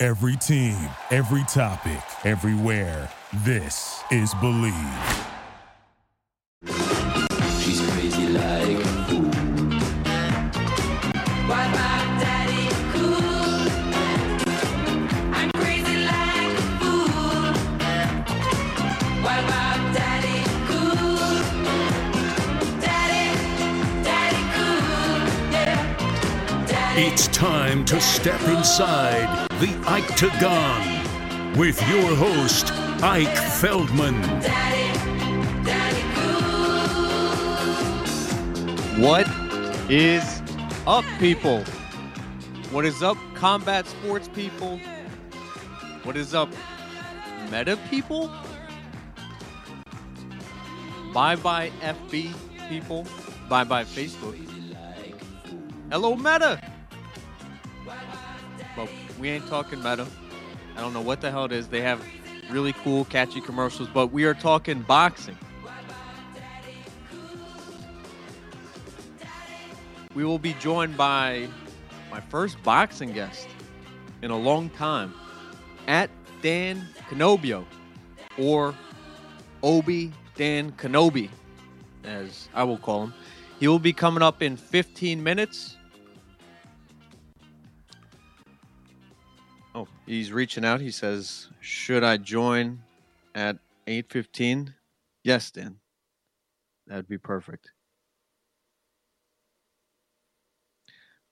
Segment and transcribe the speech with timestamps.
[0.00, 0.78] Every team,
[1.10, 3.10] every topic, everywhere.
[3.42, 4.72] This is Believe.
[7.58, 8.77] She's crazy like
[27.00, 32.72] It's time to step inside the Ike Tagon with your host,
[33.04, 34.20] Ike Feldman.
[34.40, 36.02] Daddy, daddy.
[39.00, 39.28] What
[39.88, 40.42] is
[40.88, 41.62] up, people?
[42.72, 44.80] What is up, combat sports people?
[46.02, 46.48] What is up,
[47.48, 48.28] meta people?
[51.14, 52.34] Bye bye, FB
[52.68, 53.06] people.
[53.48, 54.36] Bye bye, Facebook.
[55.92, 56.60] Hello, meta.
[58.78, 60.06] But we ain't talking meta.
[60.76, 61.66] I don't know what the hell it is.
[61.66, 62.00] They have
[62.48, 65.36] really cool, catchy commercials, but we are talking boxing.
[70.18, 71.46] we will be joined by
[72.10, 73.46] my first boxing guest
[74.20, 75.14] in a long time
[75.86, 76.10] at
[76.42, 77.64] Dan Canobbio
[78.36, 78.74] or
[79.62, 81.30] Obi Dan Kenobi,
[82.02, 83.14] as I will call him.
[83.60, 85.76] He will be coming up in 15 minutes.
[89.78, 90.80] Oh, he's reaching out.
[90.80, 92.82] He says, "Should I join
[93.32, 94.74] at 8:15?"
[95.22, 95.78] Yes, Dan.
[96.88, 97.70] That'd be perfect.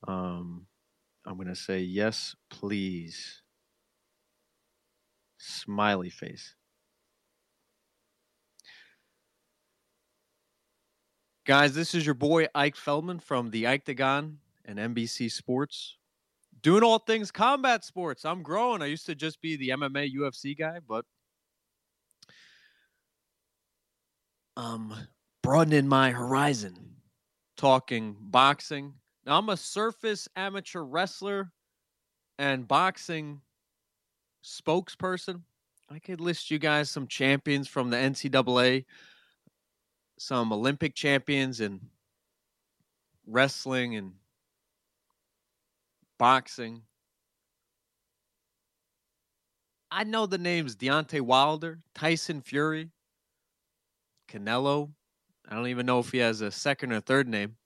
[0.06, 0.69] Um,
[1.25, 3.43] I'm going to say yes, please.
[5.38, 6.54] Smiley face.
[11.44, 15.97] Guys, this is your boy Ike Feldman from the Ikedagon and NBC Sports.
[16.62, 18.25] Doing all things combat sports.
[18.25, 18.83] I'm growing.
[18.83, 21.05] I used to just be the MMA UFC guy, but
[24.56, 24.95] um
[25.43, 26.93] broadening my horizon.
[27.56, 28.95] Talking boxing,
[29.27, 31.50] now, I'm a surface amateur wrestler
[32.39, 33.41] and boxing
[34.45, 35.43] spokesperson.
[35.91, 38.84] I could list you guys some champions from the NCAA,
[40.16, 41.81] some Olympic champions in
[43.27, 44.12] wrestling and
[46.19, 46.82] boxing.
[49.91, 52.91] I know the names Deontay Wilder, Tyson Fury,
[54.28, 54.91] Canelo.
[55.49, 57.56] I don't even know if he has a second or third name.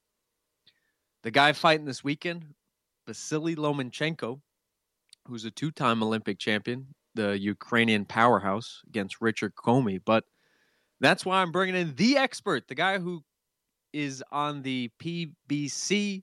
[1.22, 2.47] The guy fighting this weekend,
[3.06, 4.41] Vasily Lomachenko,
[5.27, 10.00] who's a two time Olympic champion, the Ukrainian powerhouse against Richard Commey.
[10.05, 10.25] But
[11.00, 13.22] that's why I'm bringing in the expert, the guy who
[13.93, 16.22] is on the PBC,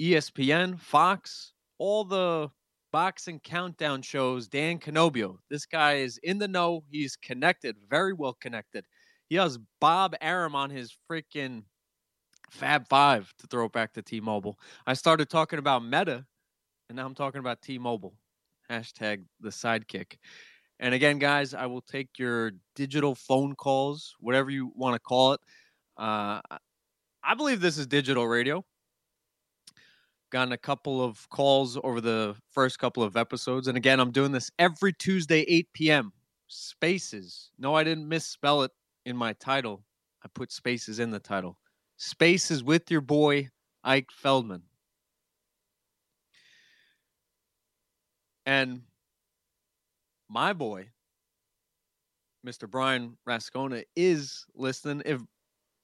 [0.00, 2.48] ESPN, Fox, all the
[2.92, 5.38] boxing countdown shows, Dan Canobbio.
[5.50, 6.84] This guy is in the know.
[6.90, 8.84] He's connected, very well connected.
[9.28, 11.64] He has Bob Arum on his freaking
[12.52, 14.58] Fave Five to throw back to T Mobile.
[14.86, 16.24] I started talking about Meta,
[16.88, 18.14] and now I'm talking about T Mobile.
[18.70, 20.18] Hashtag the sidekick.
[20.80, 25.32] And again, guys, I will take your digital phone calls, whatever you want to call
[25.32, 25.40] it.
[25.96, 26.40] Uh,
[27.22, 28.64] I believe this is digital radio.
[30.34, 33.68] Gotten a couple of calls over the first couple of episodes.
[33.68, 36.12] And again, I'm doing this every Tuesday, 8 p.m.
[36.48, 37.52] Spaces.
[37.56, 38.72] No, I didn't misspell it
[39.06, 39.84] in my title.
[40.24, 41.56] I put spaces in the title.
[41.98, 43.48] Spaces with your boy,
[43.84, 44.62] Ike Feldman.
[48.44, 48.82] And
[50.28, 50.88] my boy,
[52.44, 52.68] Mr.
[52.68, 55.02] Brian Rascona, is listening.
[55.06, 55.20] If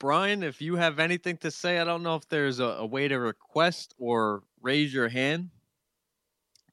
[0.00, 3.06] Brian, if you have anything to say, I don't know if there's a, a way
[3.06, 5.50] to request or raise your hand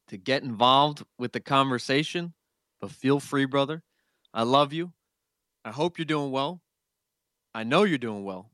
[0.08, 2.34] to get involved with the conversation,
[2.80, 3.84] but feel free, brother.
[4.34, 4.94] I love you.
[5.66, 6.62] I hope you're doing well.
[7.54, 8.50] I know you're doing well.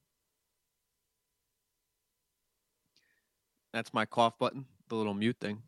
[3.73, 5.61] That's my cough button, the little mute thing.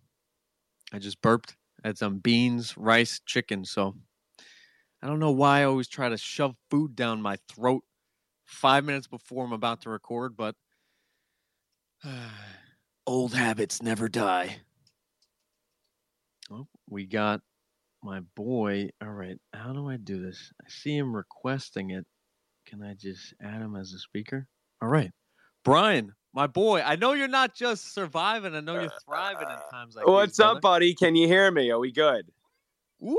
[0.91, 1.55] I just burped.
[1.83, 3.65] Had some beans, rice, chicken.
[3.65, 3.95] So
[5.03, 7.83] I don't know why I always try to shove food down my throat
[8.45, 10.55] five minutes before I'm about to record, but
[13.07, 14.57] old habits never die.
[16.49, 17.41] Well, we got
[18.03, 18.89] my boy.
[19.01, 20.51] All right, how do I do this?
[20.63, 22.05] I see him requesting it.
[22.65, 24.47] Can I just add him as a speaker?
[24.81, 25.11] All right,
[25.63, 26.81] Brian, my boy.
[26.81, 28.55] I know you're not just surviving.
[28.55, 30.11] I know you're thriving in times like this.
[30.11, 30.93] What's these, up, buddy?
[30.93, 31.71] Can you hear me?
[31.71, 32.27] Are we good?
[32.99, 33.17] Woo!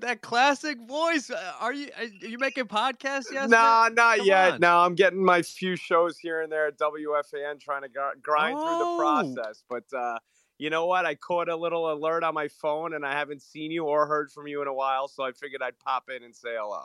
[0.00, 1.30] That classic voice.
[1.30, 3.50] Uh, Are you are you making podcasts yet?
[3.50, 4.52] Nah, not Come yet.
[4.54, 4.60] on.
[4.60, 8.56] No, I'm getting my few shows here and there at WFAN, trying to gr- grind
[8.56, 8.96] through Oh.
[8.96, 9.62] the process.
[9.68, 10.18] But uh,
[10.58, 11.04] you know what?
[11.06, 14.30] I caught a little alert on my phone, and I haven't seen you or heard
[14.30, 16.84] from you in a while, so I figured I'd pop in and say hello.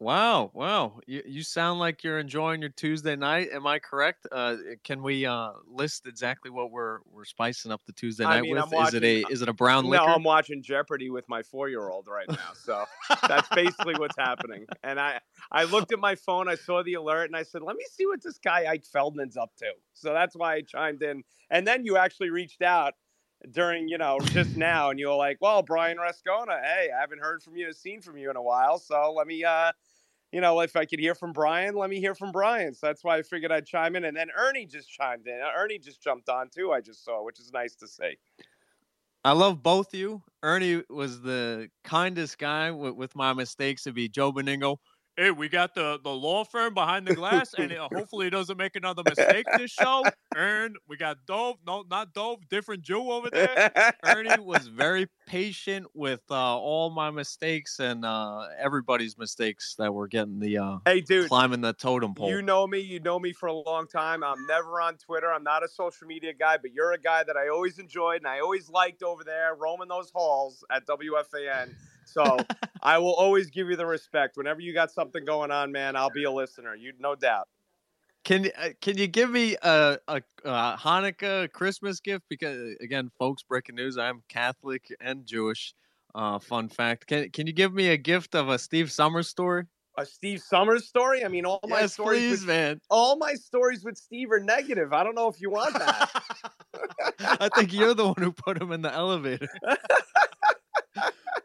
[0.00, 1.00] Wow, wow.
[1.06, 3.50] You you sound like you're enjoying your Tuesday night.
[3.52, 4.26] Am I correct?
[4.30, 8.42] Uh, can we uh, list exactly what we're we're spicing up the Tuesday I night
[8.42, 8.64] mean, with?
[8.64, 10.10] I'm is it a watching- is it a brown No, liquor?
[10.10, 12.84] I'm watching Jeopardy with my four-year-old right now, so
[13.28, 14.66] that's basically what's happening.
[14.82, 15.20] And I,
[15.52, 18.04] I looked at my phone, I saw the alert, and I said, "Let me see
[18.06, 21.22] what this guy Ike Feldman's up to." So that's why I chimed in.
[21.50, 22.94] And then you actually reached out
[23.50, 27.42] during, you know, just now, and you're like, "Well, Brian Rascona, hey, I haven't heard
[27.42, 29.72] from you, or seen from you in a while, so let me, uh,
[30.32, 33.04] you know, if I could hear from Brian, let me hear from Brian." So that's
[33.04, 34.04] why I figured I'd chime in.
[34.04, 35.40] And then Ernie just chimed in.
[35.56, 36.72] Ernie just jumped on too.
[36.72, 38.16] I just saw, which is nice to see.
[39.26, 40.22] I love both you.
[40.42, 43.86] Ernie was the kindest guy with, with my mistakes.
[43.86, 44.76] It'd be Joe Benigno.
[45.16, 48.56] Hey, we got the, the law firm behind the glass, and uh, hopefully he doesn't
[48.56, 50.02] make another mistake this show.
[50.36, 53.94] And we got Dove, no, not Dove, different Jew over there.
[54.04, 60.08] Ernie was very patient with uh, all my mistakes and uh, everybody's mistakes that were
[60.08, 61.28] getting the uh, hey, dude.
[61.28, 62.28] climbing the totem pole.
[62.28, 62.80] You know me.
[62.80, 64.24] You know me for a long time.
[64.24, 65.32] I'm never on Twitter.
[65.32, 68.26] I'm not a social media guy, but you're a guy that I always enjoyed and
[68.26, 71.72] I always liked over there, roaming those halls at WFAN.
[72.06, 72.38] So
[72.82, 74.36] I will always give you the respect.
[74.36, 76.74] Whenever you got something going on, man, I'll be a listener.
[76.74, 77.48] You no doubt.
[78.24, 82.24] Can uh, can you give me a, a, a Hanukkah Christmas gift?
[82.30, 85.74] Because again, folks, breaking news: I am Catholic and Jewish.
[86.14, 89.64] Uh, fun fact: Can can you give me a gift of a Steve Somers story?
[89.98, 91.24] A Steve Somers story.
[91.24, 92.20] I mean, all my yes, stories.
[92.20, 92.80] please, with, man.
[92.90, 94.92] all my stories with Steve are negative.
[94.92, 96.10] I don't know if you want that.
[97.40, 99.48] I think you're the one who put him in the elevator.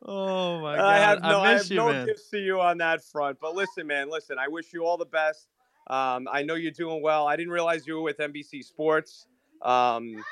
[0.05, 0.85] oh my god!
[0.85, 2.05] I have no, I, miss have you, no man.
[2.05, 3.39] gifts to you on that front.
[3.39, 4.37] But listen, man, listen.
[4.39, 5.47] I wish you all the best.
[5.87, 7.27] Um, I know you're doing well.
[7.27, 9.27] I didn't realize you were with NBC Sports.
[9.61, 10.23] Um,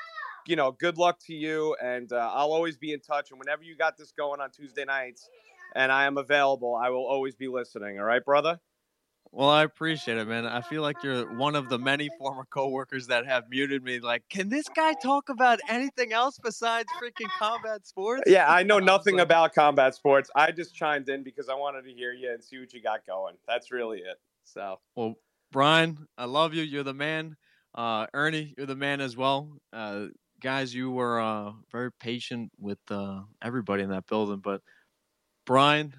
[0.46, 3.30] you know, good luck to you, and uh, I'll always be in touch.
[3.30, 5.28] And whenever you got this going on Tuesday nights,
[5.74, 7.98] and I am available, I will always be listening.
[7.98, 8.58] All right, brother.
[9.30, 10.46] Well, I appreciate it, man.
[10.46, 14.00] I feel like you're one of the many former coworkers that have muted me.
[14.00, 18.22] Like, can this guy talk about anything else besides freaking combat sports?
[18.26, 20.30] Yeah, I know nothing like- about combat sports.
[20.34, 23.06] I just chimed in because I wanted to hear you and see what you got
[23.06, 23.36] going.
[23.46, 24.18] That's really it.
[24.44, 24.80] So.
[24.96, 25.14] Well,
[25.52, 26.62] Brian, I love you.
[26.62, 27.36] You're the man.
[27.74, 29.50] Uh, Ernie, you're the man as well.
[29.72, 30.06] Uh,
[30.40, 34.38] guys, you were uh, very patient with uh, everybody in that building.
[34.38, 34.62] But
[35.44, 35.94] Brian,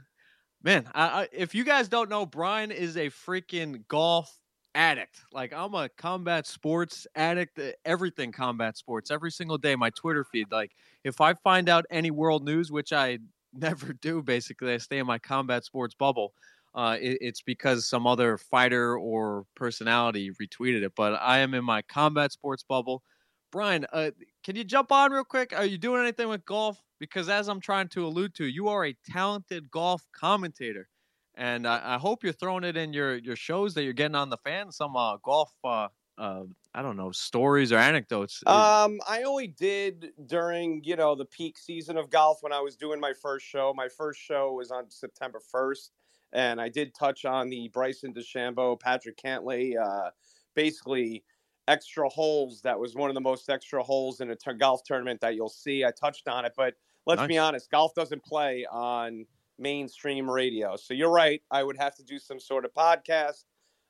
[0.63, 4.37] man, I, I, if you guys don't know, Brian is a freaking golf
[4.75, 5.21] addict.
[5.31, 7.59] Like I'm a combat sports addict.
[7.85, 9.11] Everything combat sports.
[9.11, 10.51] Every single day, my Twitter feed.
[10.51, 10.71] Like
[11.03, 13.19] if I find out any world news, which I
[13.53, 16.33] never do, basically, I stay in my combat sports bubble
[16.75, 20.93] uh, it, it's because some other fighter or personality retweeted it.
[20.95, 23.03] But I am in my combat sports bubble.
[23.51, 24.11] Brian, uh,
[24.43, 25.53] can you jump on real quick?
[25.57, 26.81] Are you doing anything with golf?
[26.99, 30.89] Because as I'm trying to allude to, you are a talented golf commentator,
[31.35, 34.29] and I, I hope you're throwing it in your your shows that you're getting on
[34.29, 34.71] the fan.
[34.71, 38.43] Some uh, golf, uh, uh, I don't know, stories or anecdotes.
[38.45, 42.75] Um, I only did during you know the peak season of golf when I was
[42.75, 43.73] doing my first show.
[43.75, 45.93] My first show was on September first,
[46.33, 50.11] and I did touch on the Bryson DeChambeau, Patrick Cantlay, uh,
[50.53, 51.23] basically
[51.69, 52.61] extra holes.
[52.63, 55.47] That was one of the most extra holes in a t- golf tournament that you'll
[55.47, 55.85] see.
[55.85, 56.73] I touched on it, but
[57.05, 59.25] let's be honest, golf doesn't play on
[59.57, 60.75] mainstream radio.
[60.75, 61.41] So you're right.
[61.51, 63.43] I would have to do some sort of podcast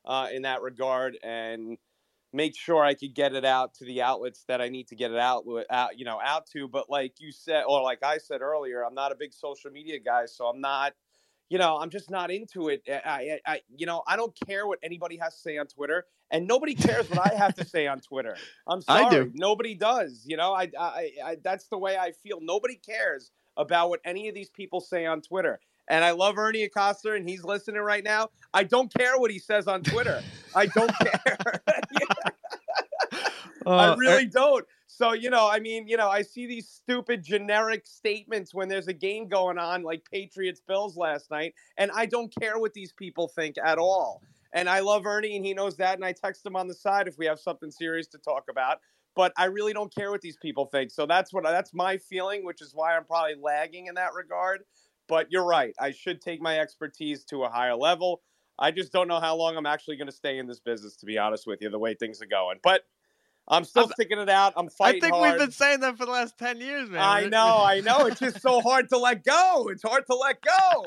[0.06, 1.78] uh, in that regard and
[2.34, 5.12] make sure I could get it out to the outlets that I need to get
[5.12, 6.68] it out, out you know, out to.
[6.68, 10.00] But like you said, or like I said earlier, I'm not a big social media
[10.00, 10.94] guy, so I'm not,
[11.50, 12.84] you know, I'm just not into it.
[12.88, 16.06] I, I, I you know, I don't care what anybody has to say on Twitter,
[16.32, 18.36] and nobody cares what I have to say on Twitter.
[18.68, 19.32] I'm sorry, I do.
[19.34, 20.24] nobody does.
[20.26, 22.40] You know, I, I, I, that's the way I feel.
[22.42, 25.60] Nobody cares about what any of these people say on Twitter.
[25.90, 28.30] And I love Ernie Acosta, and he's listening right now.
[28.54, 30.22] I don't care what he says on Twitter.
[30.56, 31.62] I don't care.
[33.66, 34.66] I uh, really don't.
[34.88, 38.88] So, you know, I mean, you know, I see these stupid generic statements when there's
[38.88, 42.92] a game going on, like Patriots Bills last night, and I don't care what these
[42.92, 44.22] people think at all.
[44.54, 45.96] And I love Ernie, and he knows that.
[45.96, 48.80] And I text him on the side if we have something serious to talk about.
[49.16, 50.92] but I really don't care what these people think.
[50.92, 54.62] So that's what that's my feeling, which is why I'm probably lagging in that regard.
[55.08, 55.74] But you're right.
[55.80, 58.22] I should take my expertise to a higher level.
[58.58, 61.06] I just don't know how long I'm actually going to stay in this business, to
[61.06, 62.60] be honest with you, the way things are going.
[62.64, 62.84] But
[63.48, 64.54] I'm still I'm- sticking it out.
[64.56, 65.04] I'm fighting.
[65.04, 65.32] I think hard.
[65.32, 67.02] we've been saying that for the last 10 years, man.
[67.02, 68.06] I know, I know.
[68.06, 69.70] It's just so hard to let go.
[69.72, 70.86] It's hard to let go.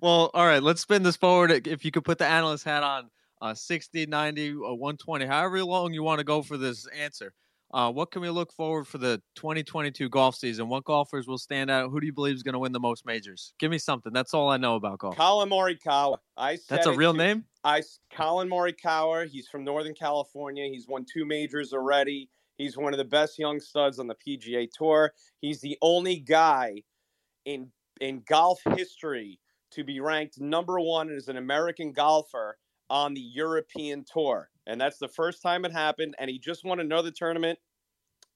[0.00, 1.66] Well, all right, let's spin this forward.
[1.66, 3.10] If you could put the analyst hat on,
[3.40, 7.32] uh, 60, 90, or 120, however long you want to go for this answer.
[7.74, 10.68] Uh, what can we look forward for the 2022 golf season?
[10.68, 11.90] What golfers will stand out?
[11.90, 13.54] Who do you believe is going to win the most majors?
[13.58, 14.12] Give me something.
[14.12, 15.16] That's all I know about golf.
[15.16, 16.18] Collin Morikawa.
[16.36, 17.44] I said That's a real to- name?
[17.64, 17.82] I
[18.12, 19.26] Collin Morikawa.
[19.28, 20.64] He's from Northern California.
[20.68, 22.30] He's won two majors already.
[22.56, 25.12] He's one of the best young studs on the PGA Tour.
[25.40, 26.82] He's the only guy
[27.44, 29.40] in in golf history
[29.76, 34.98] to be ranked number one as an American golfer on the European Tour, and that's
[34.98, 36.14] the first time it happened.
[36.18, 37.58] And he just won another tournament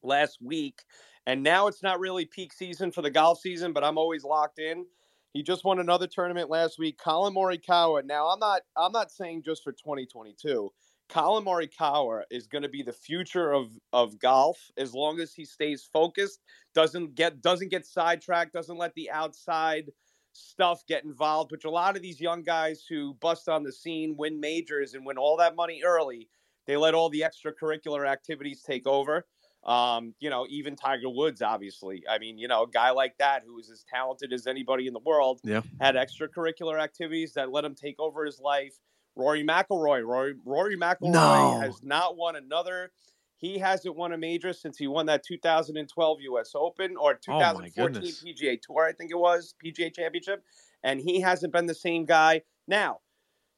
[0.02, 0.82] last week,
[1.26, 4.58] and now it's not really peak season for the golf season, but I'm always locked
[4.58, 4.84] in.
[5.32, 6.98] He just won another tournament last week.
[6.98, 8.04] Collin Morikawa.
[8.04, 10.70] Now I'm not I'm not saying just for 2022.
[11.08, 15.44] Collin Morikawa is going to be the future of of golf as long as he
[15.44, 16.40] stays focused,
[16.74, 19.90] doesn't get doesn't get sidetracked, doesn't let the outside
[20.32, 21.50] stuff get involved.
[21.52, 25.04] Which a lot of these young guys who bust on the scene, win majors, and
[25.04, 26.28] win all that money early,
[26.66, 29.26] they let all the extracurricular activities take over.
[29.64, 32.02] Um, you know, even Tiger Woods, obviously.
[32.08, 34.94] I mean, you know, a guy like that who is as talented as anybody in
[34.94, 35.60] the world Yeah.
[35.80, 38.78] had extracurricular activities that let him take over his life.
[39.16, 41.60] Rory McIlroy, Rory, Rory McIlroy No.
[41.60, 42.92] has not won another.
[43.40, 46.52] He hasn't won a major since he won that 2012 U.S.
[46.54, 48.22] Open or Oh, 2014 goodness.
[48.22, 50.44] PGA Tour, I think it was PGA Championship,
[50.84, 52.42] and he hasn't been the same guy.
[52.68, 53.00] Now,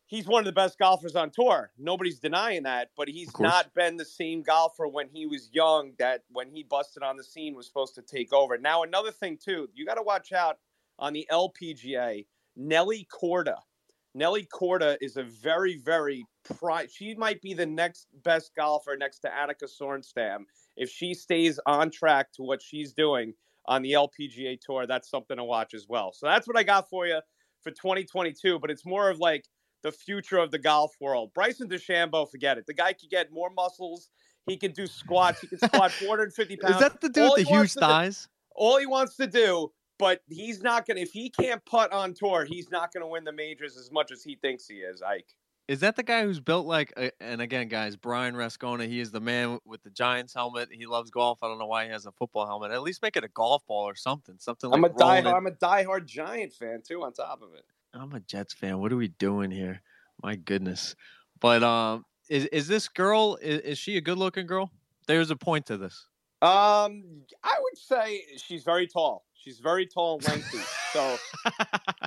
[0.07, 1.73] he's one of the best golfers on tour.
[1.77, 5.93] Nobody's denying that, but he's not been the same golfer when he was young.
[5.99, 8.57] That when he busted on the scene was supposed to take over.
[8.59, 10.59] Now, another thing too, you got to watch out
[10.99, 12.27] on the LPGA.
[12.55, 13.57] Nelly Korda.
[14.15, 19.21] Nelly Korda is a very, very pri She might be the next best golfer next
[19.21, 20.45] to Annika Sorenstam
[20.77, 23.35] if she stays on track to what she's doing
[23.67, 24.87] on the LPGA tour.
[24.87, 26.13] That's something to watch as well.
[26.13, 27.21] So that's what I got for you
[27.63, 28.59] for 2022.
[28.59, 29.47] But it's more of like
[29.83, 31.33] the future of the golf world.
[31.35, 32.67] Bryson DeChambeau, forget it.
[32.67, 34.11] The guy could get more muscles.
[34.47, 35.41] He can do squats.
[35.41, 36.75] He can squat 450 pounds.
[36.75, 38.29] Is that the dude with the huge to do- thighs?
[38.55, 42.13] all he wants to do, but he's not going to, if he can't putt on
[42.13, 45.01] tour, he's not going to win the majors as much as he thinks he is,
[45.01, 45.37] Ike.
[45.69, 46.93] Is that the guy who's built like?
[46.97, 48.89] A, and again, guys, Brian Rascona.
[48.89, 50.71] He is the man with the Giants helmet.
[50.73, 51.39] He loves golf.
[51.41, 52.73] I don't know why he has a football helmet.
[52.73, 54.35] At least make it a golf ball or something.
[54.41, 55.33] Something like I'm a rolling die, it.
[55.33, 57.05] I'm a diehard Giant fan too.
[57.05, 58.81] On top of it, I'm a Jets fan.
[58.81, 59.83] What are we doing here?
[60.21, 60.97] My goodness.
[61.39, 63.39] But um, is is this girl?
[63.41, 64.73] Is, is she a good looking girl?
[65.07, 66.09] There's a point to this.
[66.43, 67.05] um,
[67.45, 69.25] I would say she's very tall.
[69.43, 70.59] She's very tall and lengthy.
[70.93, 71.17] so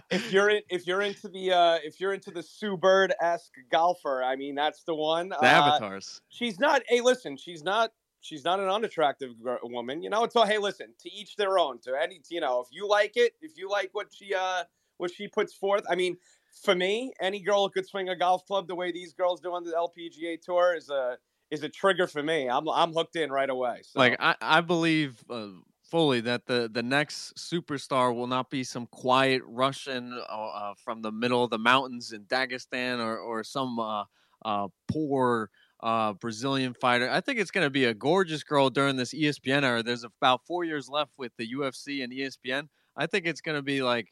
[0.10, 3.54] if you're in, if you're into the uh, if you're into the Sue Bird esque
[3.72, 5.30] golfer, I mean that's the one.
[5.30, 6.22] The Uh, avatars.
[6.30, 6.82] she's not.
[6.88, 7.92] Hey, listen, she's not.
[8.22, 10.01] She's not an unattractive woman.
[10.01, 10.46] You know, it's all.
[10.48, 11.80] Hey, listen, to each their own.
[11.82, 14.63] To any, you know, if you like it, if you like what she uh
[14.98, 15.84] what she puts forth.
[15.89, 16.18] I mean,
[16.63, 19.51] for me, any girl who could swing a golf club the way these girls do
[19.54, 21.18] on the LPGA tour is a
[21.51, 22.50] is a trigger for me.
[22.50, 23.82] I'm I'm hooked in right away.
[23.84, 24.00] So.
[24.00, 25.50] Like I, I believe uh,
[25.89, 31.01] fully that the the next superstar will not be some quiet Russian uh, uh, from
[31.01, 34.04] the middle of the mountains in Dagestan or or some uh,
[34.44, 35.50] uh, poor
[35.82, 37.10] uh, Brazilian fighter.
[37.10, 39.84] I think it's going to be a gorgeous girl during this ESPN era.
[39.84, 42.68] There's about four years left with the UFC and ESPN.
[42.98, 44.08] I think it's going to be like.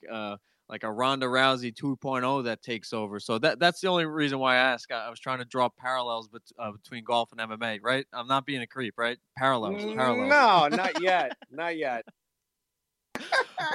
[0.73, 3.19] Like a Ronda Rousey 2.0 that takes over.
[3.19, 4.91] So that that's the only reason why I ask.
[4.91, 8.07] I, I was trying to draw parallels bet, uh, between golf and MMA, right?
[8.11, 9.19] I'm not being a creep, right?
[9.37, 10.29] Parallels, parallels.
[10.31, 12.05] no, not yet, not yet.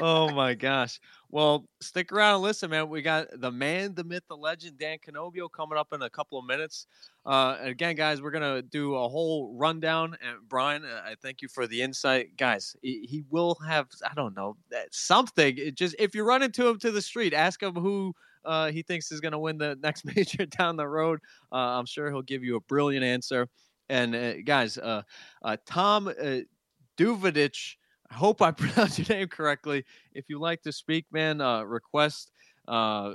[0.00, 1.00] Oh my gosh.
[1.30, 2.88] Well, stick around and listen, man.
[2.88, 6.38] We got the man, the myth, the legend, Dan Canobbio coming up in a couple
[6.38, 6.86] of minutes.
[7.26, 10.16] Uh, again, guys, we're gonna do a whole rundown.
[10.22, 12.76] And Brian, uh, I thank you for the insight, guys.
[12.82, 15.56] He, he will have, I don't know, that- something.
[15.58, 18.14] It just if you run into him to the street, ask him who
[18.44, 21.20] uh, he thinks is gonna win the next major down the road.
[21.52, 23.48] Uh, I'm sure he'll give you a brilliant answer.
[23.90, 25.02] And uh, guys, uh,
[25.42, 26.38] uh, Tom uh,
[26.96, 27.76] Duvidich.
[28.10, 29.84] I hope I pronounced your name correctly.
[30.12, 32.30] If you like to speak, man, uh, request
[32.66, 33.14] uh,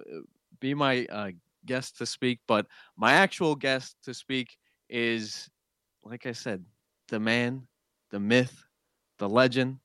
[0.60, 1.32] be my uh,
[1.66, 2.40] guest to speak.
[2.48, 4.58] But my actual guest to speak
[4.90, 5.50] is,
[6.04, 6.64] like I said,
[7.10, 7.68] the man,
[8.12, 8.64] the myth,
[9.20, 9.78] the legend.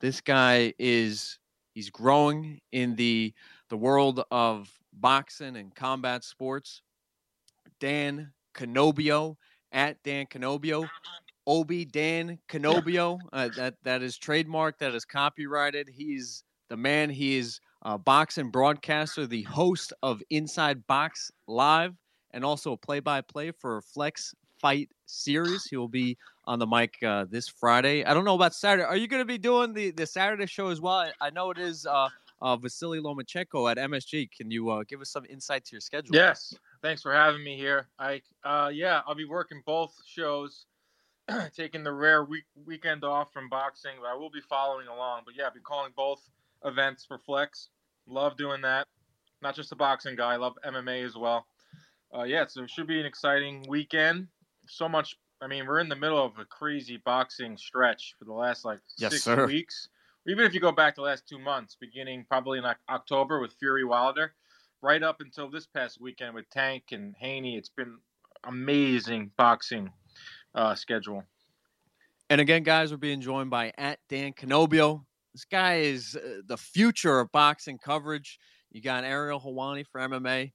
[0.00, 1.38] This guy is
[1.74, 3.34] he's growing in the
[3.68, 6.82] the world of boxing and combat sports.
[7.78, 9.36] Dan Canobbio
[9.72, 10.88] at Dan Canobbio
[11.50, 13.18] Obi Dan Canobbio.
[13.32, 14.78] uh, that that is trademarked.
[14.78, 15.88] That is copyrighted.
[15.88, 17.10] He's the man.
[17.10, 21.94] He is a boxing broadcaster, the host of Inside Box Live,
[22.30, 25.64] and also a play-by-play for Flex Fight Series.
[25.64, 28.04] He will be on the mic uh, this Friday.
[28.04, 28.84] I don't know about Saturday.
[28.84, 30.94] Are you going to be doing the the Saturday show as well?
[30.94, 31.84] I, I know it is.
[31.84, 32.08] Uh,
[32.42, 34.30] uh, Vasily Lomachenko at MSG.
[34.30, 36.14] Can you uh, give us some insight to your schedule?
[36.14, 36.54] Yes.
[36.82, 38.24] Thanks for having me here, Ike.
[38.42, 40.64] Uh, yeah, I'll be working both shows,
[41.56, 45.22] taking the rare week weekend off from boxing, but I will be following along.
[45.24, 46.20] But yeah, I'll be calling both
[46.64, 47.68] events for Flex.
[48.06, 48.86] Love doing that.
[49.42, 51.46] Not just a boxing guy, I love MMA as well.
[52.14, 54.28] Uh, yeah, so it should be an exciting weekend.
[54.66, 55.16] So much.
[55.40, 58.80] I mean, we're in the middle of a crazy boxing stretch for the last like
[58.98, 59.46] Yes, six sir.
[59.46, 59.88] weeks.
[60.28, 63.54] Even if you go back the last two months, beginning probably in Oc- October with
[63.54, 64.34] Fury Wilder,
[64.82, 67.96] right up until this past weekend with Tank and Haney, it's been
[68.44, 69.90] amazing boxing
[70.54, 71.24] uh, schedule.
[72.28, 75.04] And again, guys, we're being joined by at Dan Canobbio.
[75.32, 78.38] This guy is uh, the future of boxing coverage.
[78.70, 80.52] You got Ariel Helwani for MMA,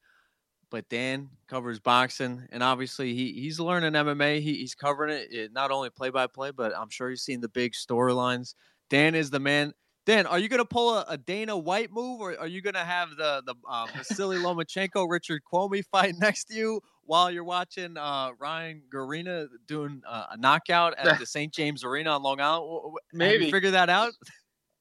[0.70, 4.40] but Dan covers boxing, and obviously he, he's learning MMA.
[4.40, 7.40] He, he's covering it, it not only play by play, but I'm sure he's seen
[7.40, 8.54] the big storylines.
[8.88, 9.72] Dan is the man.
[10.06, 12.74] Dan, are you going to pull a, a Dana White move, or are you going
[12.74, 17.44] to have the the uh, Vasily Lomachenko Richard Commey fight next to you while you're
[17.44, 21.52] watching uh, Ryan Garina doing uh, a knockout at the St.
[21.52, 22.64] James Arena on Long Island?
[22.64, 23.50] W- w- you Maybe.
[23.50, 24.12] figure that out.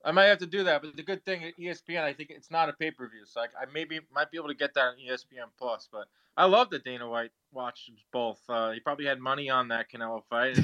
[0.04, 2.52] I might have to do that, but the good thing at ESPN, I think it's
[2.52, 4.82] not a pay per view, so I, I maybe might be able to get that
[4.82, 5.90] on ESPN Plus.
[5.92, 6.06] But
[6.38, 8.40] I love that Dana White watched both.
[8.48, 10.60] Uh, he probably had money on that Canelo fight.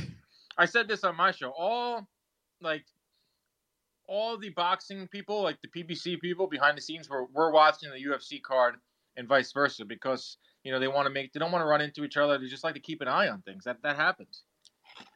[0.57, 1.51] I said this on my show.
[1.57, 2.07] All
[2.61, 2.85] like
[4.07, 7.97] all the boxing people, like the PBC people behind the scenes, were we're watching the
[7.97, 8.75] UFC card
[9.17, 11.81] and vice versa because you know they want to make they don't want to run
[11.81, 12.37] into each other.
[12.37, 13.63] They just like to keep an eye on things.
[13.63, 14.43] That that happens.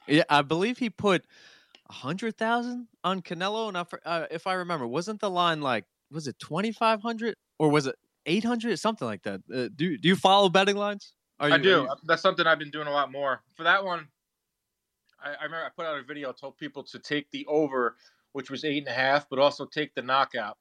[0.07, 1.25] Yeah, I believe he put
[1.89, 5.85] a hundred thousand on Canelo, and I, uh, if I remember, wasn't the line like
[6.11, 9.41] was it twenty five hundred or was it eight hundred, something like that?
[9.53, 11.13] Uh, do do you follow betting lines?
[11.39, 11.69] Are I do.
[11.69, 13.41] you- That's something I've been doing a lot more.
[13.55, 14.07] For that one,
[15.23, 17.97] I, I remember I put out a video, told people to take the over,
[18.31, 20.57] which was eight and a half, but also take the knockout.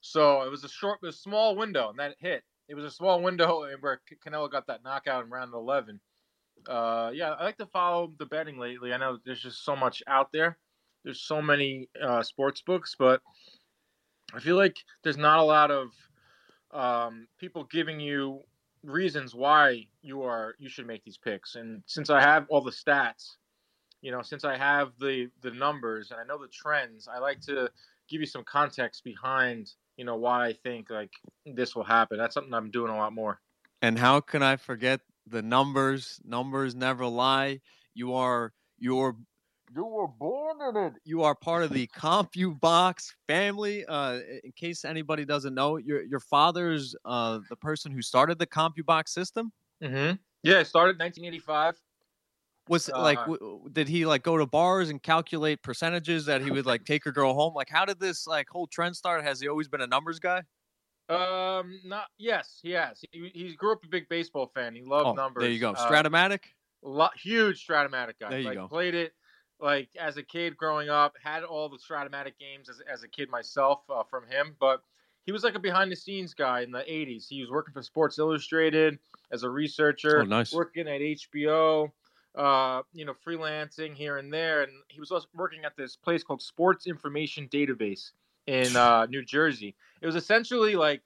[0.00, 2.44] So it was a short, it was a small window, and that hit.
[2.68, 6.00] It was a small window where Canelo got that knockout in round 11.
[6.68, 8.92] Uh, yeah, I like to follow the betting lately.
[8.92, 10.58] I know there's just so much out there.
[11.04, 13.20] There's so many uh, sports books, but
[14.32, 15.88] I feel like there's not a lot of
[16.72, 18.40] um, people giving you
[18.82, 21.56] reasons why you are you should make these picks.
[21.56, 23.36] And since I have all the stats,
[24.00, 27.40] you know, since I have the the numbers and I know the trends, I like
[27.42, 27.70] to
[28.08, 31.12] give you some context behind you know why I think like
[31.46, 32.18] this will happen.
[32.18, 33.40] That's something I'm doing a lot more.
[33.82, 36.20] And how can I forget the numbers?
[36.24, 37.60] Numbers never lie.
[37.94, 39.16] You are you're
[39.74, 40.92] you were born in it.
[41.04, 43.84] You are part of the CompuBox family.
[43.86, 48.46] Uh, in case anybody doesn't know, your your father's uh, the person who started the
[48.46, 49.52] CompuBox system.
[49.82, 50.16] Mm-hmm.
[50.42, 51.80] Yeah, it started in 1985.
[52.68, 56.40] Was it like Uh, w- did he like go to bars and calculate percentages that
[56.42, 57.54] he would like take a girl home?
[57.54, 59.22] Like how did this like whole trend start?
[59.22, 60.42] Has he always been a numbers guy?
[61.08, 63.04] Um, not yes, he has.
[63.12, 64.74] He, he grew up a big baseball fan.
[64.74, 65.42] He loved Oh, numbers.
[65.42, 65.72] there you go.
[65.72, 66.40] Uh, Strat-O-Matic.
[66.82, 68.30] lo- huge Strat-O-Matic guy.
[68.30, 68.68] There you like, go.
[68.68, 69.12] Played it
[69.60, 71.14] like as a kid growing up.
[71.22, 74.56] Had all the Strat-O-Matic games as, as a kid myself uh, from him.
[74.58, 74.82] But
[75.26, 77.26] he was like a behind the scenes guy in the '80s.
[77.28, 78.98] He was working for Sports Illustrated
[79.30, 80.20] as a researcher.
[80.20, 80.54] Oh, nice.
[80.54, 81.92] Working at HBO.
[82.34, 86.24] Uh, you know, freelancing here and there, and he was also working at this place
[86.24, 88.10] called Sports Information Database
[88.48, 89.76] in uh, New Jersey.
[90.00, 91.02] It was essentially like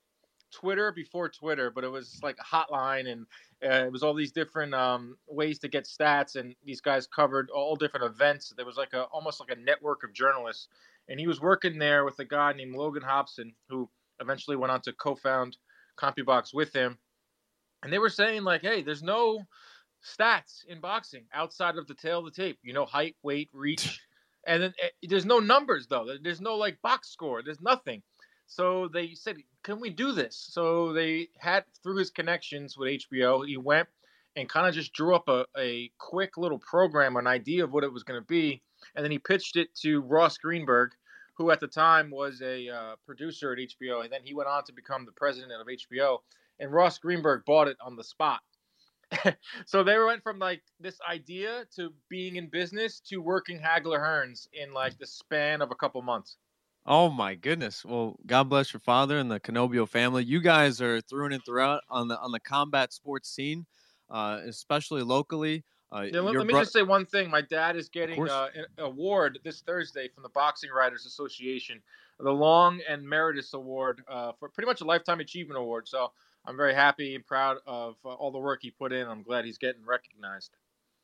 [0.50, 3.26] Twitter before Twitter, but it was like a hotline and
[3.62, 7.50] uh, it was all these different um, ways to get stats, and these guys covered
[7.50, 8.52] all different events.
[8.56, 10.68] There was like a almost like a network of journalists,
[11.08, 13.88] and he was working there with a guy named Logan Hobson, who
[14.20, 15.56] eventually went on to co-found
[15.96, 16.98] CompuBox with him.
[17.82, 19.40] And they were saying like, "Hey, there's no
[20.04, 22.58] stats in boxing outside of the tale of the tape.
[22.62, 24.00] You know, height, weight, reach,
[24.46, 26.06] and then eh, there's no numbers though.
[26.22, 27.42] There's no like box score.
[27.42, 28.02] There's nothing."
[28.46, 33.46] So they said, "Can we do this?" So they had through his connections with HBO,
[33.46, 33.88] he went
[34.36, 37.84] and kind of just drew up a, a quick little program, an idea of what
[37.84, 38.62] it was going to be,
[38.94, 40.92] and then he pitched it to Ross Greenberg,
[41.34, 44.64] who at the time was a uh, producer at HBO, and then he went on
[44.64, 46.18] to become the president of HBO.
[46.60, 48.40] And Ross Greenberg bought it on the spot.
[49.66, 54.48] so they went from like this idea to being in business to working Hagler Hearns
[54.52, 56.36] in like the span of a couple months.
[56.86, 57.84] Oh my goodness.
[57.84, 60.24] Well, God bless your father and the Canobbio family.
[60.24, 63.66] You guys are through and throughout on the on the combat sports scene,
[64.10, 65.64] uh, especially locally.
[65.92, 67.30] Uh, Yeah, let, let me bro- just say one thing.
[67.30, 71.80] My dad is getting uh, an award this Thursday from the Boxing Writers Association,
[72.20, 75.88] the Long and Meritus Award uh, for pretty much a lifetime achievement award.
[75.88, 76.12] So
[76.48, 79.06] I'm very happy and proud of uh, all the work he put in.
[79.06, 80.50] I'm glad he's getting recognized.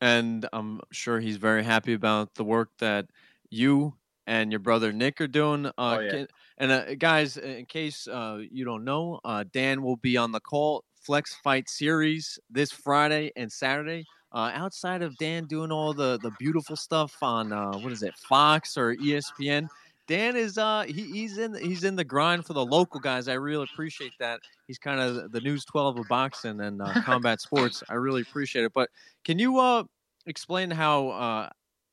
[0.00, 3.06] and I'm sure he's very happy about the work that
[3.50, 3.94] you
[4.26, 5.66] and your brother Nick are doing.
[5.66, 6.24] Uh, Oh, yeah.
[6.58, 10.40] and uh, guys, in case uh, you don't know, uh, Dan will be on the
[10.40, 14.04] Call Flex Fight Series this Friday and Saturday.
[14.32, 18.14] Uh, outside of Dan doing all the the beautiful stuff on uh, what is it,
[18.16, 19.68] Fox or ESPN.
[20.06, 23.28] Dan is uh he, he's in he's in the grind for the local guys.
[23.28, 24.40] I really appreciate that.
[24.66, 27.82] He's kind of the news twelve of boxing and uh, combat sports.
[27.88, 28.72] I really appreciate it.
[28.74, 28.90] But
[29.24, 29.84] can you uh
[30.26, 31.50] explain how uh,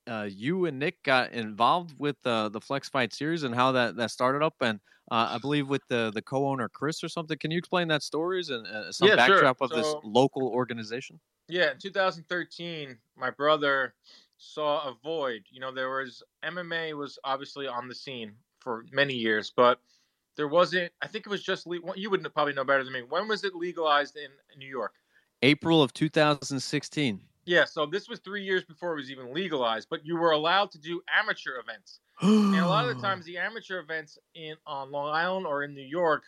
[0.07, 3.95] uh, you and Nick got involved with uh, the Flex Fight series and how that,
[3.97, 4.55] that started up?
[4.61, 4.79] And
[5.11, 7.37] uh, I believe with the, the co owner Chris or something.
[7.37, 9.37] Can you explain that stories and uh, some Yeah, sure.
[9.37, 11.19] backdrop of this local organization?
[11.47, 13.95] Yeah, in 2013, my brother
[14.41, 15.43] saw a void.
[15.51, 19.79] You know, there was MMA was obviously on the scene for many years, but
[20.35, 20.91] there wasn't.
[21.01, 23.03] I think it was just you wouldn't probably know better than me.
[23.07, 24.93] When was it legalized in New York?
[25.43, 27.21] April of 2016.
[27.45, 30.69] Yeah, so this was three years before it was even legalized, but you were allowed
[30.71, 31.99] to do amateur events.
[32.21, 35.73] And a lot of the times, the amateur events in on Long Island or in
[35.73, 36.23] New York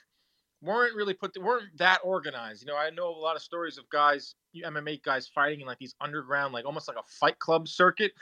[0.63, 2.61] weren't really put weren't that organized.
[2.61, 5.77] You know, I know a lot of stories of guys, MMA guys, fighting in like
[5.79, 8.13] these underground, like almost like a fight club circuit,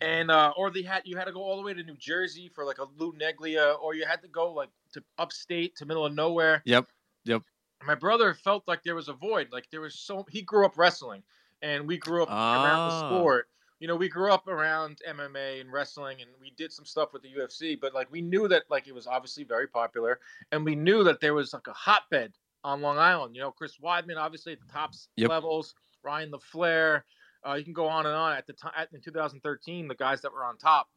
[0.00, 2.50] and uh, or they had you had to go all the way to New Jersey
[2.54, 6.06] for like a Lou Neglia, or you had to go like to upstate to middle
[6.06, 6.62] of nowhere.
[6.64, 6.86] Yep,
[7.24, 7.42] yep.
[7.86, 10.76] My brother felt like there was a void, like there was so he grew up
[10.76, 11.22] wrestling,
[11.62, 13.08] and we grew up around the Ah.
[13.08, 13.48] sport
[13.80, 17.22] you know, we grew up around MMA and wrestling, and we did some stuff with
[17.22, 17.80] the UFC.
[17.80, 20.20] But like, we knew that like it was obviously very popular,
[20.52, 23.34] and we knew that there was like a hotbed on Long Island.
[23.34, 25.30] You know, Chris Weidman, obviously at the top Yep.
[25.30, 27.02] levels, Ryan LaFlare.
[27.46, 28.36] Uh, you can go on and on.
[28.36, 30.88] At the time, in 2013, the guys that were on top,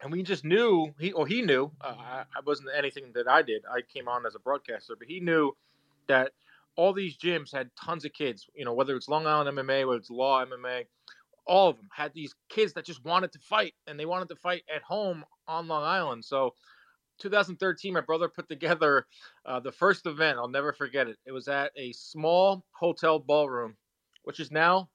[0.00, 1.70] and we just knew he or he knew.
[1.82, 3.62] Uh, I, I wasn't anything that I did.
[3.70, 5.54] I came on as a broadcaster, but he knew
[6.06, 6.32] that
[6.76, 8.48] all these gyms had tons of kids.
[8.54, 10.86] You know, whether it's Long Island MMA, whether it's Law MMA,
[11.46, 14.36] all of them had these kids that just wanted to fight, and they wanted to
[14.36, 16.24] fight at home on Long Island.
[16.24, 16.54] So,
[17.20, 19.06] 2013, my brother put together
[19.46, 20.38] uh, the first event.
[20.38, 21.16] I'll never forget it.
[21.26, 23.76] It was at a small hotel ballroom,
[24.24, 24.88] which is now,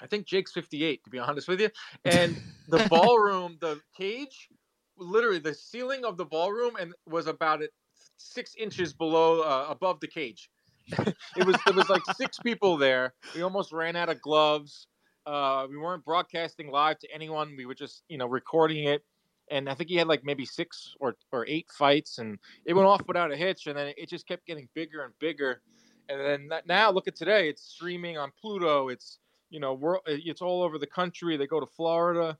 [0.00, 1.70] I think Jake's 58, to be honest with you.
[2.04, 2.36] And
[2.68, 4.48] the ballroom, the cage,
[4.96, 7.70] literally the ceiling of the ballroom, and was about it
[8.16, 10.50] six inches below, uh, above the cage.
[11.36, 13.14] it was it was like six people there.
[13.34, 14.88] We almost ran out of gloves.
[15.26, 17.54] Uh, we weren't broadcasting live to anyone.
[17.56, 19.04] We were just you know recording it.
[19.50, 22.86] And I think he had like maybe six or, or eight fights, and it went
[22.86, 23.66] off without a hitch.
[23.66, 25.60] And then it just kept getting bigger and bigger.
[26.08, 28.88] And then that- now look at today; it's streaming on Pluto.
[28.88, 29.18] It's
[29.50, 31.36] you know world, it's all over the country.
[31.36, 32.38] They go to Florida,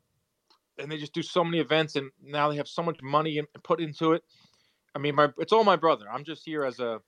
[0.79, 1.97] and they just do so many events.
[1.97, 4.23] And now they have so much money in, put into it.
[4.95, 6.07] I mean, my it's all my brother.
[6.11, 7.01] I'm just here as a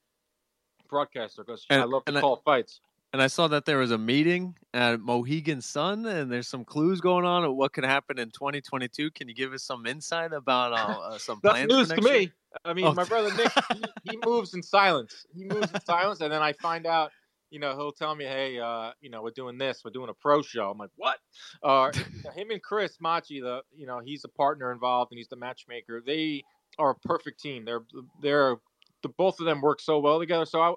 [0.88, 2.80] broadcaster because I love to and I- call fights.
[3.12, 7.02] And I saw that there was a meeting at Mohegan Sun, and there's some clues
[7.02, 9.10] going on of what could happen in 2022.
[9.10, 11.70] Can you give us some insight about uh, uh, some That's plans?
[11.70, 12.18] news to next year?
[12.20, 12.32] me.
[12.64, 12.94] I mean, Oh.
[12.94, 15.26] my brother Nick, he, he moves in silence.
[15.34, 17.10] He moves in silence, and then I find out.
[17.50, 19.82] You know, he'll tell me, "Hey, uh, you know, we're doing this.
[19.84, 21.18] We're doing a pro show." I'm like, "What?"
[21.62, 21.92] Uh,
[22.34, 26.00] him and Chris Machi, the you know, he's a partner involved, and he's the matchmaker.
[26.00, 26.44] They
[26.78, 27.66] are a perfect team.
[27.66, 27.82] They're
[28.22, 28.56] they're
[29.02, 30.46] the both of them work so well together.
[30.46, 30.72] So I,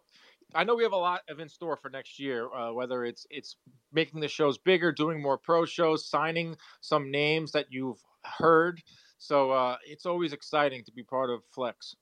[0.54, 2.48] I know we have a lot of in store for next year.
[2.54, 3.58] Uh, whether it's it's
[3.92, 8.82] making the shows bigger, doing more pro shows, signing some names that you've heard.
[9.18, 11.96] So uh, it's always exciting to be part of Flex.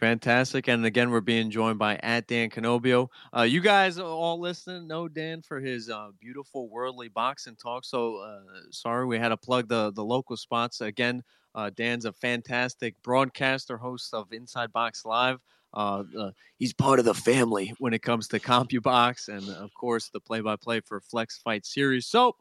[0.00, 0.68] Fantastic.
[0.68, 3.08] And again, we're being joined by at Dan Canobbio.
[3.34, 7.84] Uh, you guys all listening know Dan for his uh, beautiful worldly boxing talk.
[7.84, 10.80] So uh, sorry we had to plug the, the local spots.
[10.80, 11.22] Again,
[11.54, 15.38] uh, Dan's a fantastic broadcaster, host of Inside Box Live.
[15.74, 20.08] Uh, uh, he's part of the family when it comes to CompuBox and, of course,
[20.08, 22.06] the play by play for Flex Fight Series.
[22.06, 22.36] So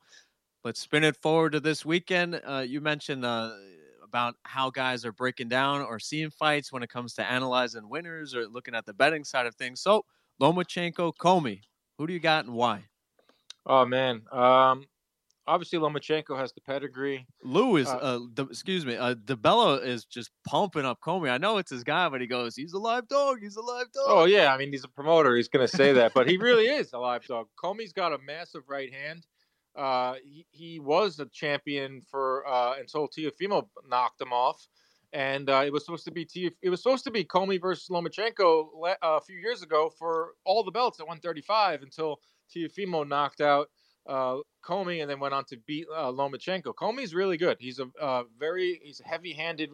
[0.64, 2.40] let's spin it forward to this weekend.
[2.46, 3.52] Uh, you mentioned uh,
[4.04, 8.36] about how guys are breaking down or seeing fights when it comes to analyzing winners
[8.36, 9.82] or looking at the betting side of things.
[9.82, 10.06] So,
[10.40, 11.62] Lomachenko, Commey,
[11.98, 12.86] who do you got and why?
[13.66, 14.86] Oh man, um,
[15.48, 17.26] obviously Lomachenko has the pedigree.
[17.44, 21.30] Lou is, Uh, uh, the, excuse me, uh, DiBella is just pumping up Commey.
[21.30, 23.40] I know it's his guy, but he goes, he's a live dog.
[23.42, 24.06] He's a live dog.
[24.08, 25.36] Oh yeah, I mean he's a promoter.
[25.36, 27.48] He's going to say that, but he really is a live dog.
[27.62, 29.26] Commey's got a massive right hand.
[29.76, 34.68] Uh, he, he was a champion for uh, until Teofimo knocked him off,
[35.14, 37.88] and uh, it was supposed to be Tiaf- it was supposed to be Commey versus
[37.90, 42.20] Lomachenko le- uh, a few years ago for all the belts at 135 until
[42.56, 43.70] Teofimo knocked out
[44.06, 46.76] uh, Commey, and then went on to beat uh, Lomachenko.
[46.76, 47.58] Commey's really good.
[47.60, 49.72] He's a uh, very he's a heavy-handed,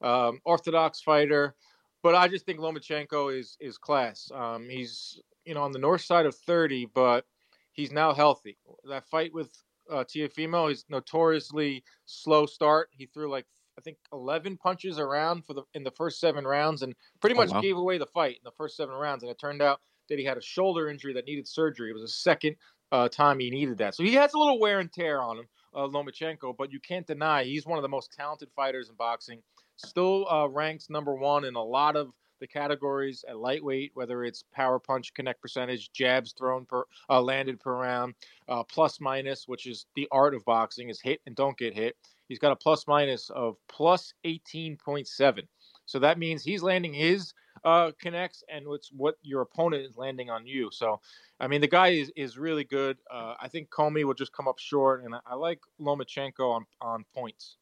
[0.00, 1.56] um, orthodox fighter,
[2.02, 4.30] but I just think Lomachenko is is class.
[4.32, 7.26] Um, he's you know on the north side of 30, but
[7.72, 8.58] he's now healthy.
[8.88, 12.90] That fight with uh, Teofimo is notoriously slow start.
[12.92, 13.46] He threw like
[13.78, 17.44] I think 11 punches around for the in the first seven rounds, and pretty Oh,
[17.44, 17.60] much wow.
[17.60, 19.22] gave away the fight in the first seven rounds.
[19.22, 21.90] And it turned out that he had a shoulder injury that needed surgery.
[21.90, 22.56] It was a second
[22.92, 25.48] uh, time he needed that, so he has a little wear and tear on him,
[25.74, 26.56] uh, Lomachenko.
[26.56, 29.42] But you can't deny he's one of the most talented fighters in boxing.
[29.76, 34.44] Still uh, ranks number one in a lot of the categories at lightweight, whether it's
[34.52, 38.14] power punch connect percentage, jabs thrown per uh, landed per round,
[38.48, 41.96] uh, plus minus, which is the art of boxing, is hit and don't get hit.
[42.28, 45.42] He's got a plus minus of plus 18.7.
[45.86, 47.32] So that means he's landing his
[47.64, 50.70] uh, connects and it's what your opponent is landing on you.
[50.72, 51.00] So,
[51.40, 52.98] I mean, the guy is, is really good.
[53.10, 56.66] Uh, I think Commey will just come up short, and I, I like Lomachenko on,
[56.80, 57.56] on points.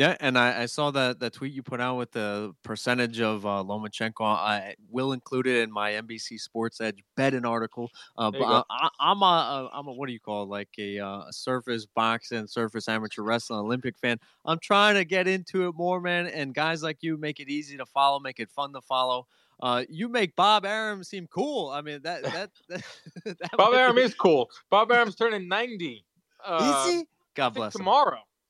[0.00, 3.44] Yeah, and I, I saw that that tweet you put out with the percentage of
[3.44, 4.24] uh, Lomachenko.
[4.24, 7.90] I will include it in my NBC Sports Edge betting article.
[8.16, 8.40] Uh, but.
[8.40, 10.48] I, I, I'm a, a I'm a what do you call it?
[10.48, 14.18] like a, uh, a surface boxing, surface amateur wrestling Olympic fan.
[14.46, 16.28] I'm trying to get into it more, man.
[16.28, 19.26] And guys like you make it easy to follow, make it fun to follow.
[19.62, 21.68] Uh, you make Bob Arum seem cool.
[21.68, 22.82] I mean that that, that,
[23.26, 24.48] that Bob Arum be- is cool.
[24.70, 26.06] Bob Arum's turning 90.
[26.42, 27.06] Uh, Is he?
[27.34, 27.84] God bless him.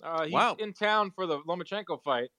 [0.03, 0.57] Uh, he's Wow.
[0.59, 2.31] in town for the Lomachenko fight.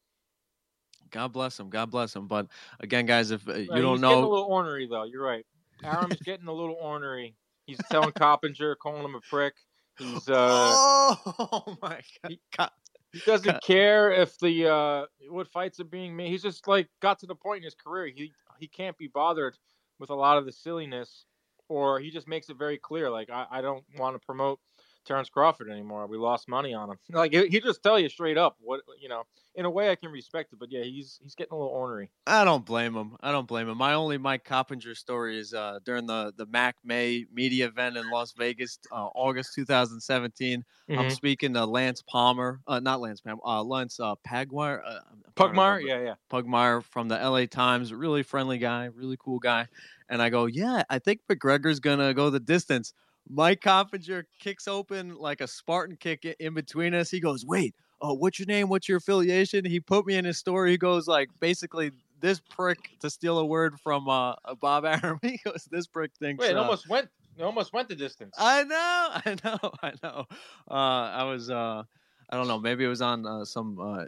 [1.11, 1.69] God bless him.
[1.69, 2.27] God bless him.
[2.27, 2.47] But
[2.79, 5.03] again, guys, if uh, you Uh, don't know he's getting a little ornery though.
[5.03, 5.45] You're right.
[5.83, 7.35] Arum's getting a little ornery.
[7.65, 9.55] He's telling Coppinger, calling him a prick.
[9.97, 12.37] He's uh, oh my God.
[12.57, 12.69] God.
[13.11, 13.61] he doesn't God.
[13.61, 16.29] care if the uh, what fights are being made.
[16.29, 18.07] He's just like got to the point in his career.
[18.07, 19.57] He he can't be bothered
[19.99, 21.25] with a lot of the silliness,
[21.67, 23.09] or he just makes it very clear.
[23.09, 24.59] Like I, I don't want to promote
[25.05, 26.07] Terrence Crawford anymore.
[26.07, 26.99] We lost money on him.
[27.09, 29.23] Like he just tell you straight up what you know.
[29.55, 32.11] In a way, I can respect it, but yeah, he's he's getting a little ornery.
[32.27, 33.17] I don't blame him.
[33.21, 33.77] I don't blame him.
[33.79, 38.09] My only Mike Coppinger story is uh, during the the Mac May media event in
[38.09, 40.63] Las Vegas, uh, August 2017.
[40.95, 41.09] I'm Mhm.
[41.09, 45.81] speaking to Lance Palmer, uh, not Lance Palmer, uh, Lance uh, Pagwire, uh, I'm Pugmire,
[45.81, 46.15] yeah, yeah.
[46.29, 49.67] Pugmire from the LA Times, really friendly guy, really cool guy.
[50.07, 52.93] And I go, yeah, I think McGregor's gonna go the distance.
[53.33, 57.09] Mike Coppinger kicks open like a Spartan kick in between us.
[57.09, 58.67] He goes, wait, oh, what's your name?
[58.67, 59.63] What's your affiliation?
[59.63, 60.71] He put me in his story.
[60.71, 65.19] He goes like, basically, this prick to steal a word from uh, uh, Bob Arum.
[65.21, 66.41] He goes, this prick thinks.
[66.41, 67.07] Wait, it uh, almost went.
[67.37, 68.35] It almost went the distance.
[68.37, 68.75] I know,
[69.25, 70.25] I know, I know.
[70.69, 71.83] Uh, I was, uh,
[72.29, 74.05] I don't know, maybe it was on uh, some uh,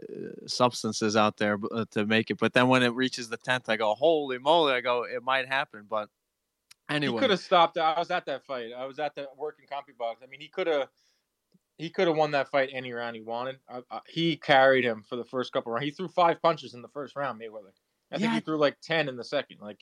[0.47, 2.39] substances out there uh, to make it.
[2.39, 4.73] But then when it reaches the tenth, I go, holy moly!
[4.73, 5.85] I go, it might happen.
[5.89, 6.09] But
[6.91, 7.77] He could have stopped.
[7.77, 8.71] I was at that fight.
[8.77, 10.15] I was at the working CompuBox.
[10.23, 10.89] I mean, he could have.
[11.77, 13.57] He could have won that fight any round he wanted.
[13.67, 15.85] I, I, he carried him for the first couple rounds.
[15.85, 17.71] He threw five punches in the first round, Mayweather.
[18.11, 18.35] I think Yeah.
[18.35, 19.57] he threw like ten in the second.
[19.59, 19.79] Like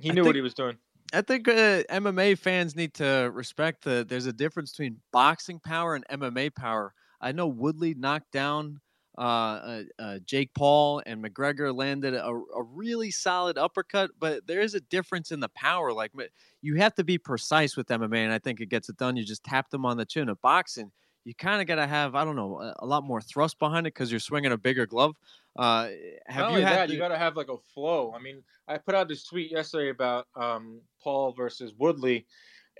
[0.00, 0.76] he knew what he was doing.
[1.12, 4.04] I think uh, MMA fans need to respect the.
[4.08, 6.92] There's a difference between boxing power and MMA power.
[7.20, 8.80] I know Woodley knocked down
[9.18, 14.60] uh, uh, uh, Jake Paul, and McGregor landed a, a really solid uppercut, but there
[14.60, 15.92] is a difference in the power.
[15.92, 16.12] Like
[16.62, 19.16] you have to be precise with MMA, and I think it gets it done.
[19.16, 20.28] You just tap them on the chin.
[20.28, 20.92] Of boxing,
[21.24, 23.88] you kind of got to have I don't know a, a lot more thrust behind
[23.88, 25.16] it because you're swinging a bigger glove.
[25.58, 25.88] Uh,
[26.26, 28.14] have Not you had that, you got to have like a flow.
[28.16, 32.24] I mean, I put out this tweet yesterday about um, Paul versus Woodley,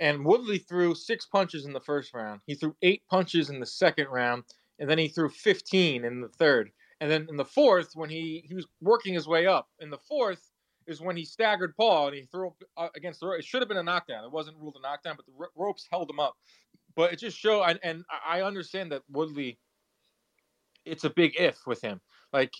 [0.00, 2.40] and Woodley threw six punches in the first round.
[2.46, 4.44] He threw eight punches in the second round,
[4.78, 6.70] and then he threw 15 in the third.
[7.00, 9.98] And then in the fourth, when he he was working his way up, in the
[9.98, 10.50] fourth
[10.86, 13.38] is when he staggered Paul and he threw uh, against the rope.
[13.38, 14.24] It should have been a knockdown.
[14.24, 16.34] It wasn't ruled a knockdown, but the ropes held him up.
[16.96, 19.58] But it just showed, and, and I understand that Woodley.
[20.84, 22.00] It's a big if with him.
[22.32, 22.52] Like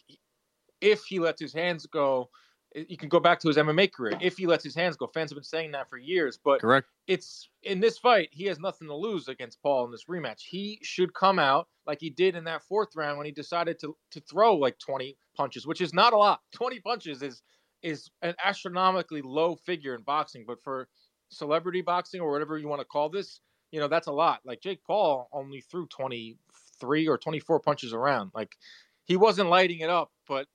[0.81, 2.29] if he lets his hands go,
[2.75, 4.19] you can go back to his MMA career.
[4.21, 6.39] If he lets his hands go, fans have been saying that for years.
[6.43, 6.89] But correct?
[7.07, 10.43] it's in this fight, he has nothing to lose against Paul in this rematch.
[10.43, 13.97] He should come out like he did in that fourth round when he decided to
[14.11, 16.41] to throw like 20 punches, which is not a lot.
[16.53, 17.43] 20 punches is
[17.83, 20.89] is an astronomically low figure in boxing, but for
[21.31, 24.41] celebrity boxing or whatever you want to call this, you know, that's a lot.
[24.45, 28.33] Like Jake Paul only threw 23 or 24 punches around.
[28.35, 28.57] Like
[29.05, 30.47] he wasn't lighting it up, but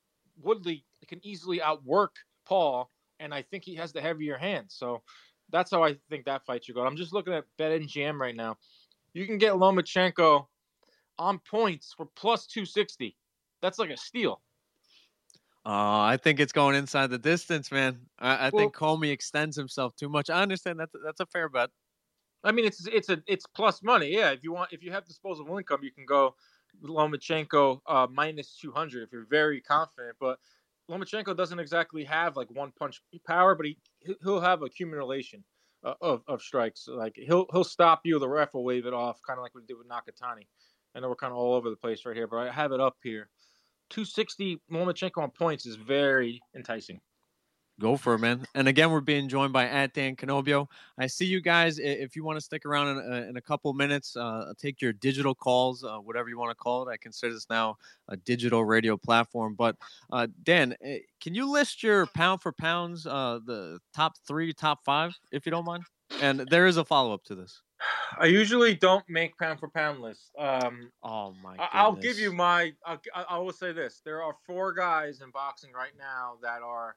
[0.41, 2.89] Woodley can easily outwork Paul,
[3.19, 4.65] and I think he has the heavier hand.
[4.69, 5.01] So
[5.49, 6.85] that's how I think that fight should go.
[6.85, 8.57] I'm just looking at BetMGM right now.
[9.13, 10.45] You can get Lomachenko
[11.19, 13.15] on points for plus 260.
[13.61, 14.41] That's like a steal.
[15.65, 17.99] Uh, I think it's going inside the distance, man.
[18.19, 20.29] I, I Well- think Commey extends himself too much.
[20.29, 21.69] I understand that's that's a fair bet.
[22.43, 24.09] I mean, it's it's a it's plus money.
[24.13, 26.35] Yeah, if you want, if you have disposable income, you can go
[26.83, 30.17] Lomachenko uh, minus two hundred if you're very confident.
[30.19, 30.39] But
[30.89, 33.77] Lomachenko doesn't exactly have like one punch power, but he
[34.23, 35.43] he'll have accumulation
[35.83, 36.87] uh, of of strikes.
[36.87, 39.61] Like he'll he'll stop you, the ref will wave it off, kind of like we
[39.67, 40.47] did with Nakatani.
[40.95, 42.79] I know we're kind of all over the place right here, but I have it
[42.79, 43.29] up here.
[43.89, 46.99] 260 Lomachenko on points is very enticing.
[47.79, 48.45] Go for it, man.
[48.53, 50.67] And again, we're being joined by at Dan Canobbio.
[50.99, 51.79] I see you guys.
[51.79, 54.93] If you want to stick around in a, in a couple minutes, uh, take your
[54.93, 56.91] digital calls, uh, whatever you want to call it.
[56.91, 57.77] I consider this now
[58.09, 59.55] a digital radio platform.
[59.55, 59.75] But
[60.11, 64.85] uh, Dan, eh, can you list your pound for pounds, uh, the top three, top
[64.85, 65.83] five, if you don't mind?
[66.21, 67.59] And there is a follow up to this.
[68.19, 70.29] I usually don't make pound for pound lists.
[70.37, 71.55] Um, Oh my!
[71.57, 72.71] I- I'll give you my.
[72.85, 76.61] I'll, I I will say this: there are four guys in boxing right now that
[76.61, 76.95] are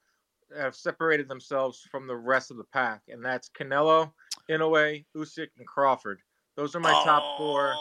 [0.57, 4.13] have separated themselves from the rest of the pack, and that's Canelo,
[4.51, 6.21] Inoue, Usyk, and Crawford.
[6.57, 7.75] Those are my top four,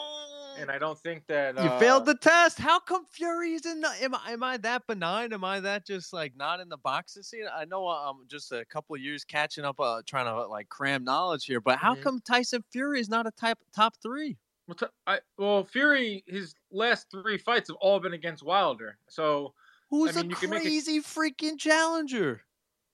[0.60, 2.60] and I don't think that You uh, failed the test.
[2.60, 3.82] How come Fury's in?
[3.82, 5.32] The, am I am I that benign?
[5.34, 7.46] Am I that just like not in the box boxing scene?
[7.54, 10.68] I know uh, I'm just a couple of years catching up, uh, trying to like
[10.70, 11.62] cram knowledge here.
[11.62, 12.02] But how Mhm.
[12.02, 14.38] come Tyson Fury is not a type top three?
[14.68, 18.98] Well, t- I, well, Fury, his last three fights have all been against Wilder.
[19.08, 19.54] So
[19.92, 22.42] Who's mean, a you can make a- crazy freaking challenger?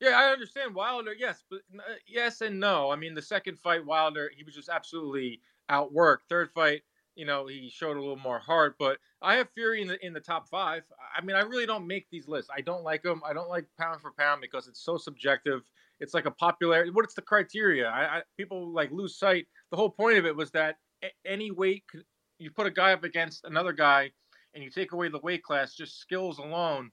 [0.01, 1.13] Yeah, I understand Wilder.
[1.17, 2.89] Yes, but uh, yes and no.
[2.91, 6.23] I mean, the second fight, Wilder, he was just absolutely outworked.
[6.27, 6.81] Third fight,
[7.15, 8.75] you know, he showed a little more heart.
[8.79, 10.83] But I have Fury in the in the top five.
[11.15, 12.49] I mean, I really don't make these lists.
[12.55, 13.21] I don't like them.
[13.25, 15.61] I don't like pound for pound because it's so subjective.
[15.99, 16.89] It's like a popularity.
[16.89, 17.87] What's the criteria?
[17.87, 19.47] I, I people like lose sight.
[19.69, 20.77] The whole point of it was that
[21.25, 22.05] any weight could-
[22.39, 24.11] you put a guy up against another guy,
[24.55, 26.91] and you take away the weight class, just skills alone.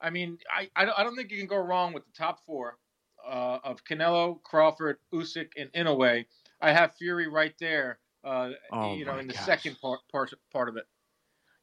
[0.00, 2.44] I mean, I I don't, I don't think you can go wrong with the top
[2.44, 2.78] four
[3.26, 6.24] uh, of Canelo, Crawford, Usyk, and Inoue.
[6.60, 7.98] I have Fury right there.
[8.24, 9.44] Uh, Oh you know, in the gosh.
[9.44, 10.84] second part part part of it.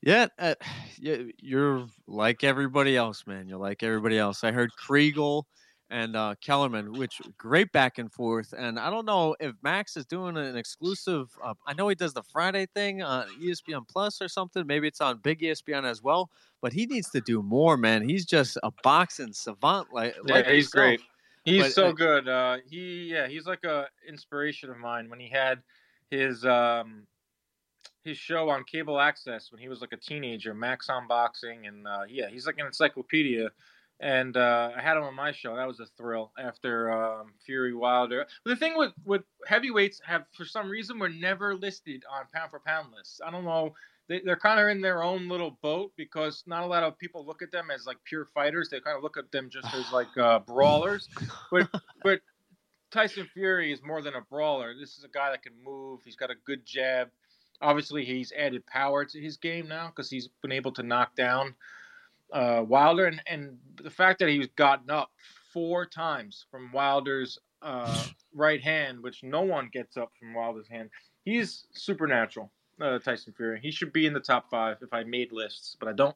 [0.01, 0.55] Yeah, uh,
[0.99, 3.47] yeah, you're like everybody else, man.
[3.47, 4.43] You're like everybody else.
[4.43, 5.43] I heard Kriegel
[5.89, 8.53] and uh, Kellerman, which great back and forth.
[8.57, 11.29] And I don't know if Max is doing an exclusive.
[11.43, 14.65] Uh, I know he does the Friday thing on ESPN Plus or something.
[14.65, 16.29] Maybe it's on Big ESPN as well.
[16.61, 18.07] But he needs to do more, man.
[18.07, 19.93] He's just a boxing savant.
[19.93, 20.73] Like, Yeah, like he's yourself.
[20.73, 21.01] great.
[21.43, 22.27] He's But, so uh, good.
[22.27, 25.09] Uh, he yeah, he's like a inspiration of mine.
[25.09, 25.61] When he had
[26.09, 27.05] his um,
[28.03, 31.87] his show on cable access when he was like a teenager, Max on Boxing, and
[31.87, 33.49] uh, yeah, he's like an encyclopedia.
[34.01, 35.55] And uh, I had him on my show.
[35.55, 38.25] That was a thrill after um, Fury Wilder.
[38.43, 42.51] But the thing with with heavyweights have for some reason were never listed on pound
[42.51, 43.21] for pound lists.
[43.25, 43.73] I don't know.
[44.07, 47.25] They, they're kind of in their own little boat because not a lot of people
[47.25, 48.69] look at them as like pure fighters.
[48.69, 51.09] They kind of look at them just as like uh, brawlers.
[51.49, 51.69] But
[52.03, 52.19] but
[52.91, 54.73] Tyson Fury is more than a brawler.
[54.79, 56.01] This is a guy that can move.
[56.03, 57.09] He's got a good jab.
[57.61, 61.55] Obviously, he's added power to his game now because he's been able to knock down
[62.33, 65.09] uh, Wilder, and, and the fact that he's gotten up
[65.53, 70.89] four times from Wilder's uh, right hand, which no one gets up from Wilder's hand.
[71.23, 73.59] He's supernatural, uh, Tyson Fury.
[73.61, 76.15] He should be in the top five if I made lists, but I don't.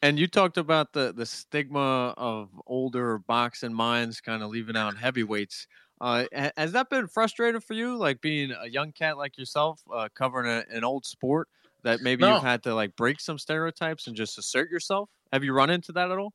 [0.00, 4.96] And you talked about the the stigma of older boxing minds kind of leaving out
[4.96, 5.66] heavyweights.
[6.00, 10.08] Uh, has that been frustrating for you, like being a young cat like yourself, uh,
[10.14, 11.48] covering a, an old sport
[11.84, 12.26] that maybe No.
[12.26, 15.10] you've had to like break some stereotypes and just assert yourself?
[15.32, 16.32] Have you run into that at all?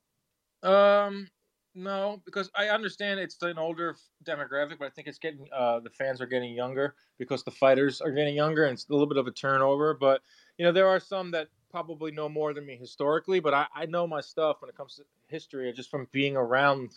[0.61, 1.27] Um,
[1.75, 5.89] no, because I understand it's an older demographic, but I think it's getting uh, the
[5.89, 9.17] fans are getting younger because the fighters are getting younger, and it's a little bit
[9.17, 9.93] of a turnover.
[9.93, 10.21] But
[10.57, 13.85] you know, there are some that probably know more than me historically, but I, I
[13.87, 16.91] know my stuff when it comes to history, just from being around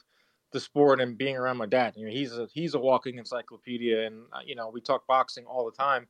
[0.53, 1.95] the sport and being around my dad.
[1.97, 5.47] You know, he's a he's a walking encyclopedia, and uh, you know, we talk boxing
[5.47, 6.07] all the time.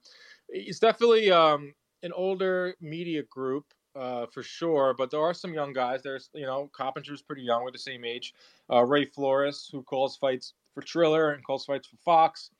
[0.48, 3.64] It's definitely um, an older media group
[3.96, 4.94] uh, for sure.
[4.96, 6.02] But there are some young guys.
[6.02, 7.64] There's, you know, Coppinger's pretty young.
[7.64, 8.34] We're the same age.
[8.70, 12.50] Uh, Ray Flores, who calls fights for Triller and calls fights for Fox.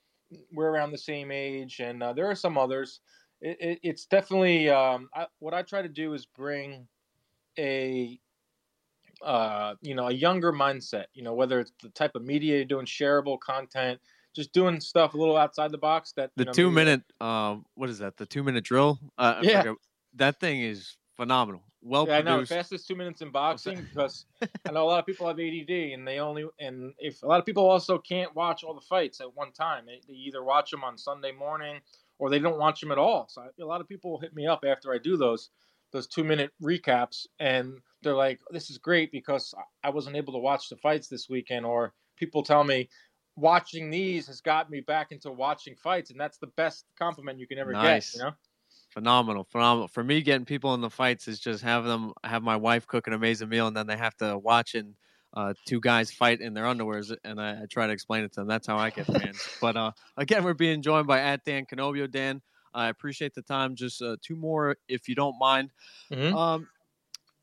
[0.53, 3.01] We're around the same age, and uh, there are some others.
[3.40, 6.89] It, it, it's definitely um, I, what I try to do is bring
[7.59, 8.18] a
[9.22, 11.05] uh, you know a younger mindset.
[11.14, 14.01] You know, whether it's the type of media you're doing, shareable content,
[14.37, 16.12] just doing stuff a little outside the box.
[16.12, 18.16] That The know, two minute, uh, what is that?
[18.16, 19.01] The two minute drill?
[19.18, 19.62] Uh, Yeah.
[19.62, 19.76] forget-
[20.14, 21.62] that thing is phenomenal.
[21.82, 22.45] Well Yeah, I know.
[22.45, 24.26] Fastest two minutes in boxing because
[24.66, 27.39] I know a lot of people have ADD and they only and if a lot
[27.39, 29.87] of people also can't watch all the fights at one time.
[29.87, 31.80] They, they either watch them on Sunday morning
[32.18, 33.28] or they don't watch them at all.
[33.28, 35.51] So I, a lot of people hit me up after I do those
[35.93, 40.39] those two minute recaps and they're like, "This is great because I wasn't able to
[40.39, 42.89] watch the fights this weekend." Or people tell me,
[43.37, 47.47] watching these has got me back into watching fights, and that's the best compliment you
[47.47, 48.12] can ever Nice.
[48.12, 48.18] get.
[48.18, 48.32] You know.
[48.91, 49.89] Phenomenal, phenomenal.
[49.89, 53.07] For me, getting people in the fights is just have them have my wife cook
[53.07, 54.95] an amazing meal, and then they have to watch and
[55.34, 58.41] uh, two guys fight in their underwears, and I, I try to explain it to
[58.41, 58.49] them.
[58.49, 59.47] That's how I get fans.
[59.61, 62.11] but uh, again, we're being joined by at Dan Canobbio.
[62.11, 62.41] Dan,
[62.72, 63.76] I appreciate the time.
[63.76, 65.70] Just uh, two more, if you don't mind.
[66.11, 66.32] Mhm.
[66.34, 66.68] Um,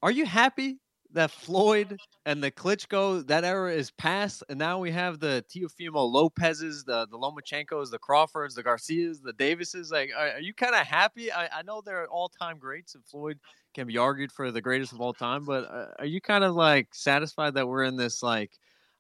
[0.02, 0.80] are you happy
[1.14, 6.12] that Floyd and the Klitschko that era is past, and now we have the Teofimo
[6.12, 9.92] Lopez's, the the Lomachenkos, the Crawfords, the Garcias, the Davises?
[9.92, 11.32] Like, are, are you kind of happy?
[11.32, 13.40] I, I know they're all time greats, and Floyd
[13.74, 16.56] can be argued for the greatest of all time, but uh, are you kind of
[16.56, 18.52] like satisfied that we're in this like,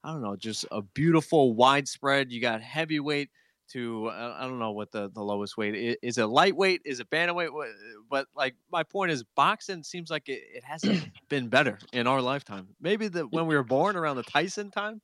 [0.03, 2.31] I don't know, just a beautiful widespread?
[2.31, 3.29] You got heavyweight
[3.69, 5.95] to I don't know what the, the lowest weight is.
[6.01, 6.81] Is it lightweight?
[6.85, 7.49] Is it bantamweight?
[8.09, 12.21] But like my point is, boxing seems like it, it hasn't been better in our
[12.21, 12.67] lifetime.
[12.81, 15.01] Maybe the when we were born around the Tyson time.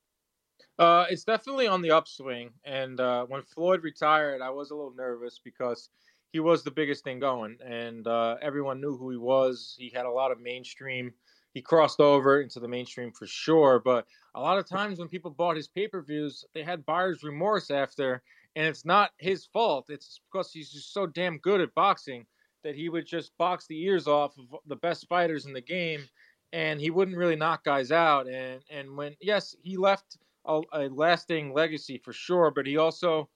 [0.78, 2.50] Uh, it's definitely on the upswing.
[2.64, 5.90] And uh, when Floyd retired, I was a little nervous because
[6.32, 9.74] he was the biggest thing going, and uh, everyone knew who he was.
[9.78, 11.12] He had a lot of mainstream.
[11.52, 13.80] He crossed over into the mainstream for sure.
[13.84, 17.24] But a lot of times when people bought his pay per views, they had buyer's
[17.24, 18.22] remorse after,
[18.56, 19.86] and it's not his fault.
[19.88, 22.26] It's because he's just so damn good at boxing
[22.62, 26.02] that he would just box the ears off of the best fighters in the game,
[26.52, 28.28] and he wouldn't really knock guys out.
[28.28, 33.28] And and when yes, he left a, a lasting legacy for sure, but he also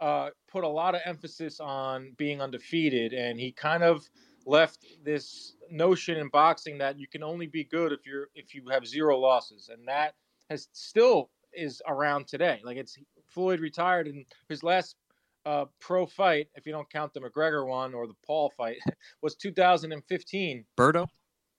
[0.00, 4.08] uh, put a lot of emphasis on being undefeated, and he kind of
[4.46, 8.64] left this notion in boxing that you can only be good if you're if you
[8.70, 10.14] have zero losses, and that
[10.50, 12.60] has still is around today.
[12.64, 12.98] Like it's
[13.34, 14.96] Floyd retired, and his last
[15.44, 18.78] uh, pro fight, if you don't count the McGregor one or the Paul fight,
[19.22, 20.64] was 2015.
[20.78, 21.08] Berto.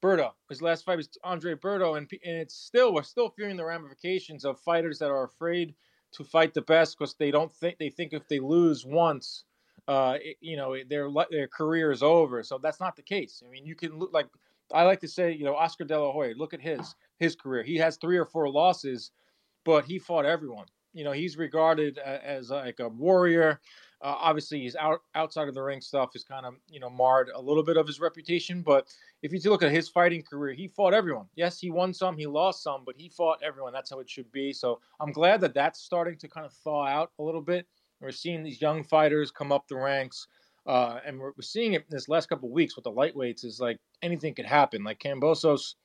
[0.01, 0.31] Berto.
[0.49, 4.45] His last fight was Andre Berto, and, and it's still we're still fearing the ramifications
[4.45, 5.75] of fighters that are afraid
[6.13, 9.43] to fight the best because they don't think they think if they lose once,
[9.87, 12.41] uh, it- you know, their their career is over.
[12.43, 13.43] So that's not the case.
[13.45, 14.27] I mean, you can look like
[14.73, 16.33] I like to say, you know, Oscar De La Hoya.
[16.35, 17.63] Look at his his career.
[17.63, 19.11] He has three or four losses,
[19.63, 20.67] but he fought everyone.
[20.95, 23.59] You know, he's regarded as like a warrior.
[24.01, 27.29] Uh, obviously, his out outside of the ring stuff is kind of you know marred
[27.35, 28.61] a little bit of his reputation.
[28.61, 28.87] But
[29.21, 31.25] if you look at his fighting career, he fought everyone.
[31.35, 33.73] Yes, he won some, he lost some, but he fought everyone.
[33.73, 34.53] That's how it should be.
[34.53, 37.67] So I'm glad that that's starting to kind of thaw out a little bit.
[37.99, 40.27] We're seeing these young fighters come up the ranks.
[40.65, 43.45] Uh, and we're, we're seeing it in this last couple of weeks with the lightweights
[43.45, 44.83] is like anything could happen.
[44.83, 45.75] Like Kambosos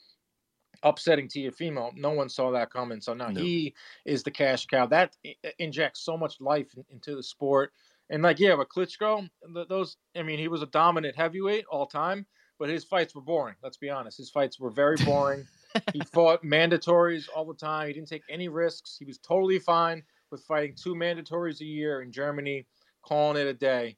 [0.82, 3.00] upsetting Teofimo, no one saw that coming.
[3.00, 3.40] So now No.
[3.40, 4.86] he is the cash cow.
[4.86, 5.16] That
[5.58, 7.72] injects so much life into the sport.
[8.08, 9.28] And like yeah, with Klitschko,
[9.68, 12.26] those I mean, he was a dominant heavyweight all time,
[12.58, 13.54] but his fights were boring.
[13.62, 15.46] Let's be honest, his fights were very boring.
[15.92, 17.86] he fought mandatories all the time.
[17.86, 18.96] He didn't take any risks.
[18.98, 22.66] He was totally fine with fighting two mandatories a year in Germany,
[23.02, 23.96] calling it a day.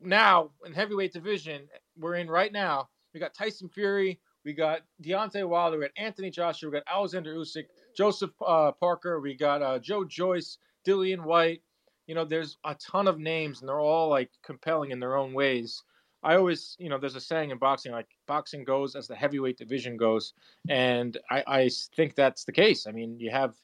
[0.00, 2.88] Now in heavyweight division, we're in right now.
[3.14, 7.34] We got Tyson Fury, we got Deontay Wilder, we got Anthony Joshua, we got Alexander
[7.34, 7.64] Usyk,
[7.96, 11.62] Joseph uh, Parker, we got uh, Joe Joyce, Dillian Whyte.
[12.06, 15.34] You know, there's a ton of names, and they're all like compelling in their own
[15.34, 15.82] ways.
[16.22, 19.58] I always, you know, there's a saying in boxing, like boxing goes as the heavyweight
[19.58, 20.32] division goes,
[20.68, 22.86] and I, I think that's the case.
[22.86, 23.54] I mean, you have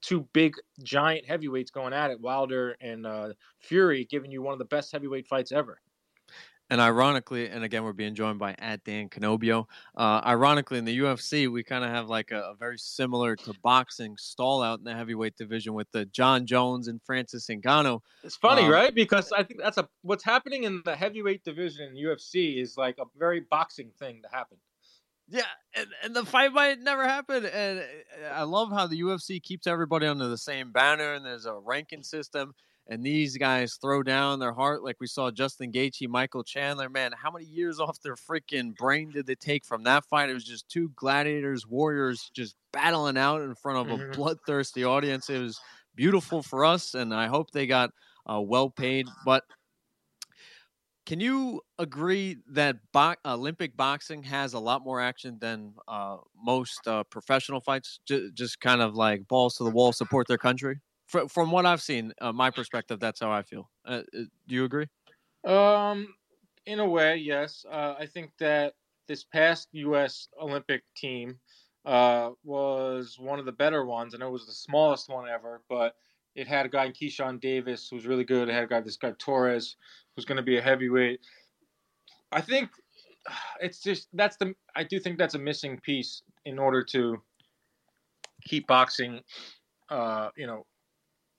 [0.00, 3.28] two big giant heavyweights going at it, Wilder and uh,
[3.58, 5.82] Fury, giving you one of the best heavyweight fights ever.
[6.70, 9.66] And ironically, and again, we're being joined by at Dan Canobbio.
[9.96, 13.52] Uh, ironically, in the UFC, we kind of have like a, a very similar to
[13.62, 18.00] boxing stall out in the heavyweight division with the Jon Jones and Francis Ngannou.
[18.22, 18.94] It's funny, Um, right?
[18.94, 22.96] Because I think that's a what's happening in the heavyweight division in UFC is like
[22.98, 24.58] a very boxing thing to happen.
[25.28, 25.42] Yeah,
[25.74, 27.46] and, and the fight might never happen.
[27.46, 31.46] And uh, I love how the UFC keeps everybody under the same banner, and there's
[31.46, 32.52] a ranking system.
[32.90, 36.88] And these guys throw down their heart, like we saw Justin Gaethje, Michael Chandler.
[36.88, 40.28] Man, how many years off their freaking brain did they take from that fight?
[40.28, 44.16] It was just two gladiators, warriors, just battling out in front of a Mhm.
[44.16, 45.30] bloodthirsty audience.
[45.30, 45.60] It was
[45.94, 47.92] beautiful for us, and I hope they got
[48.28, 49.06] uh, well paid.
[49.24, 49.44] But
[51.06, 56.86] can you agree that bo- Olympic boxing has a lot more action than uh, most
[56.88, 58.00] uh, professional fights?
[58.06, 60.80] J- just kind of like balls to the wall, support their country.
[61.10, 63.68] Fr- from what I've seen, uh, my perspective, that's how I feel.
[63.84, 64.86] Uh, uh, do you agree?
[65.44, 66.14] Um,
[66.66, 67.64] in a way, yes.
[67.68, 68.74] Uh, I think that
[69.08, 70.28] this past U.S.
[70.40, 71.40] Olympic team
[71.84, 74.14] uh, was one of the better ones.
[74.14, 75.96] I know it was the smallest one ever, but
[76.36, 78.48] it had a guy in Keyshawn Davis who was really good.
[78.48, 79.74] It had a guy, this guy Torres,
[80.14, 81.18] who's going to be a heavyweight.
[82.30, 82.70] I think
[83.60, 84.54] it's just that's the.
[84.76, 87.20] I do think that's a missing piece in order to
[88.44, 89.20] keep boxing,
[89.88, 90.66] uh, you know,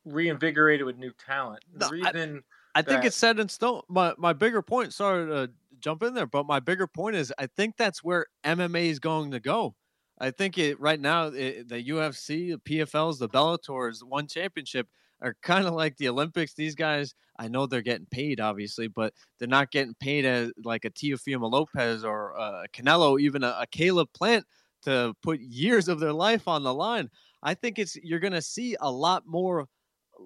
[0.05, 1.63] reinvigorated with new talent.
[1.73, 2.43] The No, I- reason
[2.75, 3.81] I think that- it's set in stone.
[3.89, 4.93] My my bigger point.
[4.93, 8.89] Sorry to jump in there, but my bigger point is I think that's where MMA
[8.89, 9.75] is going to go.
[10.19, 14.87] I think it right now it, the UFC, the PFLs, the Bellators, one championship
[15.21, 16.53] are kind of like the Olympics.
[16.53, 20.85] These guys, I know they're getting paid, obviously, but they're not getting paid as like
[20.85, 24.45] a Teofimo Lopez or uh, a Canelo, even a, a Caleb Plant
[24.83, 27.09] to put years of their life on the line.
[27.43, 29.67] I think it's you're going to see a lot more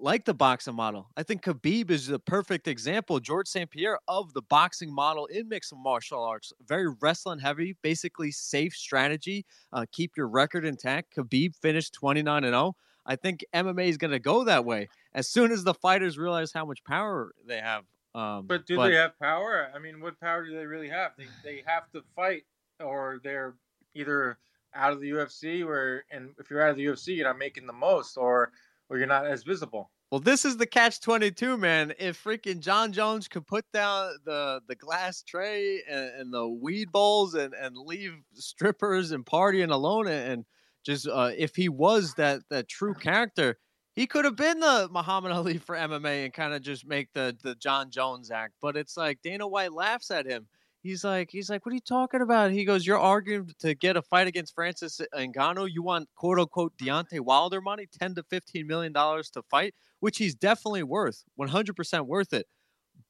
[0.00, 1.10] like the boxing model.
[1.16, 3.70] I think Khabib is the perfect example, George St.
[3.70, 6.52] Pierre, of the boxing model in mixed martial arts.
[6.66, 9.44] Very wrestling heavy, basically safe strategy.
[9.72, 11.16] Uh, keep your record intact.
[11.16, 12.74] Khabib finished 29 and 0.
[13.06, 16.52] I think MMA is going to go that way as soon as the fighters realize
[16.52, 17.84] how much power they have.
[18.14, 19.70] Um, But do they have power?
[19.74, 21.12] I mean, what power do they really have?
[21.16, 22.44] They they have to fight,
[22.80, 23.54] or they're
[23.94, 24.38] either
[24.74, 27.66] out of the UFC, where and if you're out of the UFC, you're not making
[27.66, 28.52] the most, or
[28.88, 29.90] or you're not as visible.
[30.10, 31.92] Well, this is the catch 22, man.
[31.98, 36.92] If freaking Jon Jones could put down the the glass tray and, and the weed
[36.92, 40.44] bowls and, and leave strippers and partying alone and, and
[40.84, 43.58] just uh, if he was that that true character,
[43.96, 47.36] he could have been the Muhammad Ali for MMA and kind of just make the
[47.42, 48.54] the Jon Jones act.
[48.62, 50.46] But it's like Dana White laughs at him.
[50.86, 52.52] He's like, he's like, what are you talking about?
[52.52, 55.68] He goes, you're arguing to get a fight against Francis Ngannou.
[55.72, 60.18] You want quote unquote Deontay Wilder money, ten to fifteen million dollars to fight, which
[60.18, 62.46] he's definitely worth, one hundred percent worth it.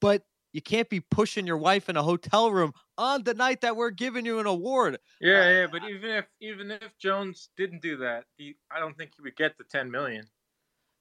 [0.01, 0.23] But
[0.53, 3.91] you can't be pushing your wife in a hotel room on the night that we're
[3.91, 4.99] giving you an award.
[5.21, 5.67] Yeah, uh, yeah.
[5.71, 9.37] But even if even if Jones didn't do that, he, I don't think he would
[9.37, 10.25] get the ten million.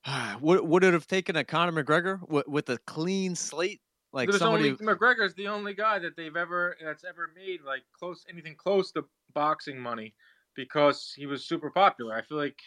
[0.42, 3.80] would would it have taken a Conor McGregor with, with a clean slate?
[4.16, 7.84] Like There's somebody, only McGregor's the only guy that they've ever that's ever made like
[7.92, 9.04] close anything close to
[9.34, 10.14] boxing money
[10.56, 12.16] because he was super popular.
[12.16, 12.62] I feel like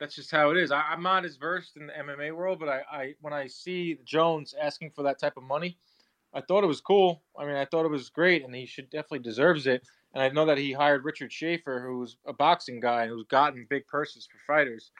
[0.00, 0.72] that's just how it is.
[0.72, 3.98] I, I'm not as versed in the MMA world, but I, I when I see
[4.04, 5.78] Jones asking for that type of money,
[6.34, 7.22] I thought it was cool.
[7.38, 9.86] I mean, I thought it was great, and he should definitely deserves it.
[10.12, 13.64] And I know that he hired Richard Schaefer, who's a boxing guy and who's gotten
[13.70, 14.90] big purses for fighters.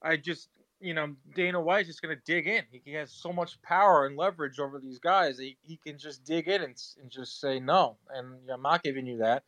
[0.00, 0.48] I just,
[0.80, 2.62] you know, Dana White's just going to dig in.
[2.84, 5.38] He, has so much power and leverage over these guys.
[5.38, 9.06] He, he can just dig in and, and just say no, and I'm not giving
[9.06, 9.44] you that.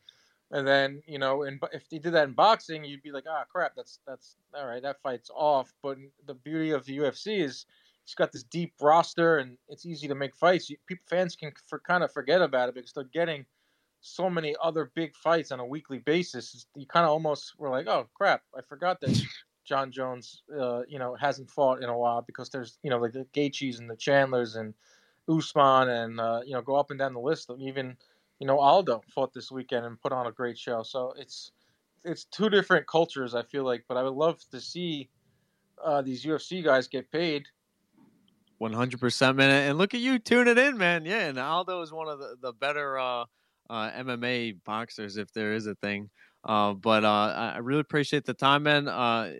[0.51, 3.45] And then, you know, and if he did that in boxing, you'd be like, ah,
[3.49, 5.73] crap, that's that's all right, that fight's off.
[5.81, 7.65] But the beauty of the UFC is
[8.03, 10.69] it's got this deep roster, and it's easy to make fights.
[10.69, 13.45] You, people fans can for, kind of forget about it because they're getting
[14.01, 16.65] so many other big fights on a weekly basis.
[16.75, 19.23] You kind of almost were like, oh crap, I forgot that
[19.63, 23.13] Jon Jones, uh, you know, hasn't fought in a while because there's, you know, like
[23.13, 24.73] the Gaethjes and the Chandlers and
[25.29, 27.49] Usman and uh, you know go up and down the list.
[27.59, 27.95] Even
[28.39, 30.83] you know Aldo fought this weekend and put on a great show.
[30.83, 31.51] So it's
[32.03, 33.35] it's two different cultures.
[33.35, 35.09] I feel like, but I would love to see
[35.83, 37.45] uh, these UFC guys get paid.
[38.57, 39.49] One hundred percent, man.
[39.49, 41.05] And look at you tuning in, man.
[41.05, 43.25] Yeah, and Aldo is one of the, the better uh,
[43.69, 46.09] uh, MMA boxers, if there is a thing.
[46.43, 48.87] Uh, but uh, I I really appreciate the time, man.
[48.87, 49.33] Uh,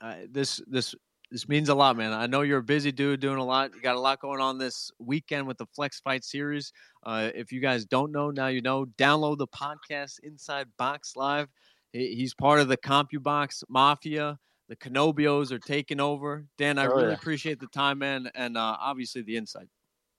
[0.00, 0.94] uh, this this
[1.30, 2.12] this means a lot, man.
[2.12, 3.72] I know you're a busy dude doing a lot.
[3.74, 6.72] You got a lot going on this weekend with the Flex Fight series.
[7.04, 8.86] Uh, if you guys don't know, now you know.
[8.98, 11.48] Download the podcast Inside Box Live.
[11.92, 14.38] He's part of the CompuBox Mafia.
[14.68, 16.46] The Canobbios are taking over.
[16.58, 17.14] Dan, I Oh, really yeah.
[17.14, 19.68] appreciate the time, man, and uh, obviously the insight.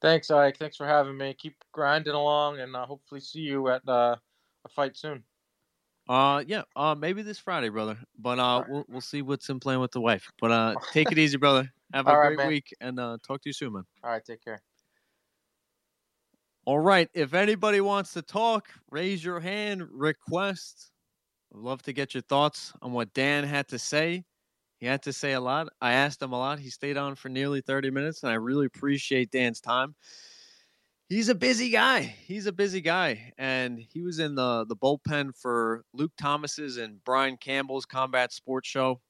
[0.02, 0.58] Thanks, Ike.
[0.58, 1.34] Thanks for having me.
[1.34, 4.16] Keep grinding along, and uh, hopefully see you at uh,
[4.66, 5.24] a fight soon.
[6.12, 7.97] Uh, yeah, uh, maybe this Friday, brother.
[8.20, 10.30] But uh, we'll we'll see what's in plan with the wife.
[10.41, 11.72] But uh, take it easy, brother.
[11.93, 13.84] Have a All right, great week, and uh, talk to you soon, man.
[14.03, 14.62] All right, take care.
[16.66, 17.09] All right.
[17.14, 20.91] If anybody wants to talk, raise your hand, request.
[21.53, 24.26] I'd love to get your thoughts on what Dan had to say.
[24.80, 25.70] He had to say a lot.
[25.80, 26.59] I asked him a lot.
[26.59, 29.95] He stayed on for nearly 30 minutes, and I really appreciate Dan's time.
[31.12, 32.16] He's a busy guy.
[32.26, 33.34] He's a busy guy.
[33.38, 38.70] And he was in the, the bullpen for Luke Thomas's and Brian Campbell's Combat Sports
[38.70, 39.01] Show.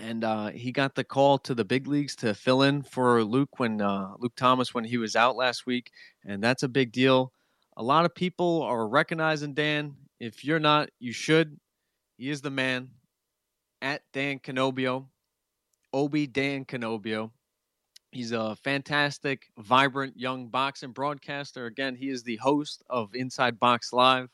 [0.00, 3.60] And uh, he got the call to the big leagues to fill in for Luke
[3.60, 5.92] when uh, Luke Thomas when he was out last week
[6.26, 7.32] and that's a big deal.
[7.76, 9.94] A lot of people are recognizing Dan.
[10.18, 11.56] If you're not, you should.
[12.16, 12.88] He is the man
[13.80, 15.06] at Dan Canobbio,
[15.92, 17.30] Obi Dan Canobbio.
[18.12, 21.64] He's a fantastic, vibrant young boxing broadcaster.
[21.64, 24.28] Again, he is the host of Inside Box Live.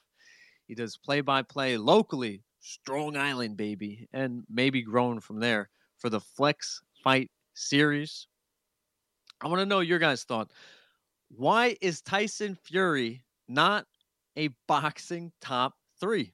[0.67, 6.11] He does play by play locally, Strong Island, baby, and maybe growing from there for
[6.11, 8.27] the Flex Fight series.
[9.41, 10.51] I want to know your guys' thought.
[11.29, 13.87] Why is Tyson Fury not
[14.37, 16.33] a boxing top three?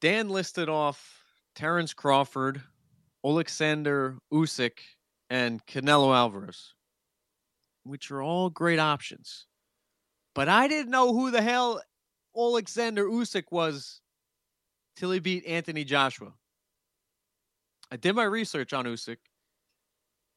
[0.00, 1.22] Dan listed off
[1.54, 2.62] Terrence Crawford,
[3.24, 4.78] Alexander Usyk,
[5.28, 6.74] and Canelo Alvarez,
[7.84, 9.46] which are all great options.
[10.34, 11.80] But I didn't know who the hell
[12.36, 14.00] Alexander Usyk was
[14.96, 16.32] till he beat Anthony Joshua.
[17.90, 19.18] I did my research on Usyk.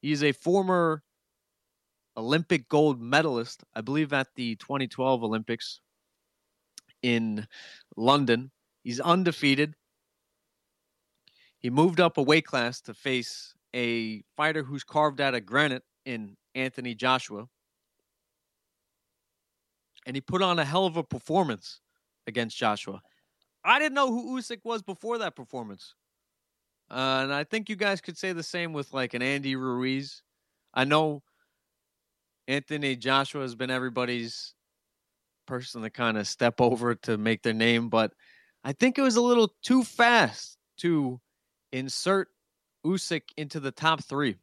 [0.01, 1.03] He's a former
[2.17, 5.79] Olympic gold medalist, I believe, at the 2012 Olympics
[7.01, 7.47] in
[7.95, 8.51] London.
[8.83, 9.75] He's undefeated.
[11.63, 15.83] He moved up a weight class to face a fighter who's carved out of granite
[16.05, 17.47] in Anthony Joshua.
[20.05, 21.79] And he put on a hell of a performance
[22.27, 23.01] against Joshua.
[23.63, 25.95] I didn't know who Usyk was before that performance.
[26.91, 30.21] Uh, and I think you guys could say the same with like an Andy Ruiz.
[30.73, 31.23] I know
[32.49, 34.53] Anthony Joshua has been everybody's
[35.47, 38.11] person to kind of step over to make their name, but
[38.65, 41.21] I think it was a little too fast to
[41.73, 42.29] insert
[42.85, 44.37] Usyk into the top three.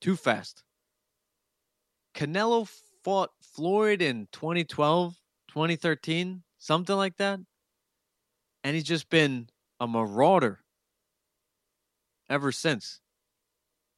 [0.00, 0.62] Too fast.
[2.14, 2.68] Canelo
[3.02, 5.14] fought Floyd in 2012,
[5.48, 7.40] 2013, something like that.
[8.64, 9.48] And he's just been
[9.80, 10.60] a marauder
[12.30, 13.00] ever since.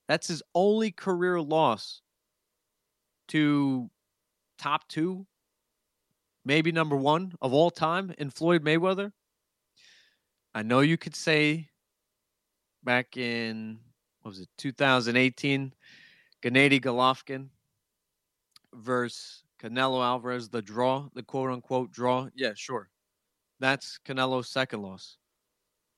[0.08, 2.00] That's his only career loss
[3.28, 3.90] to
[4.58, 5.26] top two,
[6.44, 9.12] maybe number one of all time in Floyd Mayweather.
[10.54, 11.68] I know you could say
[12.84, 13.78] back in
[14.22, 15.72] what was it 2018
[16.42, 17.48] Gennady Golovkin
[18.74, 22.28] versus Canelo Alvarez the draw the quote unquote draw?
[22.34, 22.90] Yeah sure.
[23.60, 25.18] That's Canelo's second loss.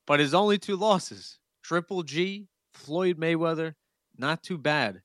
[0.06, 3.74] But his only two losses Triple G Floyd Mayweather
[4.16, 5.02] not too bad.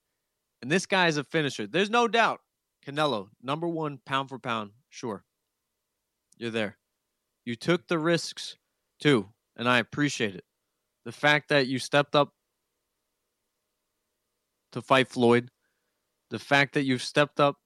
[0.61, 1.67] And this guy is a finisher.
[1.67, 2.41] There's no doubt
[2.85, 5.23] Canelo number 1 pound for pound sure.
[6.37, 6.77] You're there.
[7.45, 8.57] You took the risks
[8.99, 10.43] too and I appreciate it
[11.05, 12.33] the fact that you stepped up
[14.71, 15.49] to fight Floyd,
[16.31, 17.57] the fact that you've stepped up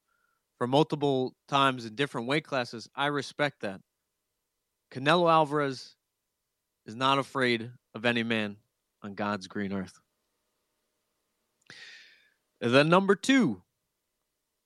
[0.57, 3.79] for multiple times in different weight classes, I respect that.
[4.91, 5.95] Canelo Alvarez
[6.85, 8.57] is not afraid of any man
[9.01, 9.99] on God's green earth.
[12.59, 13.61] The number two,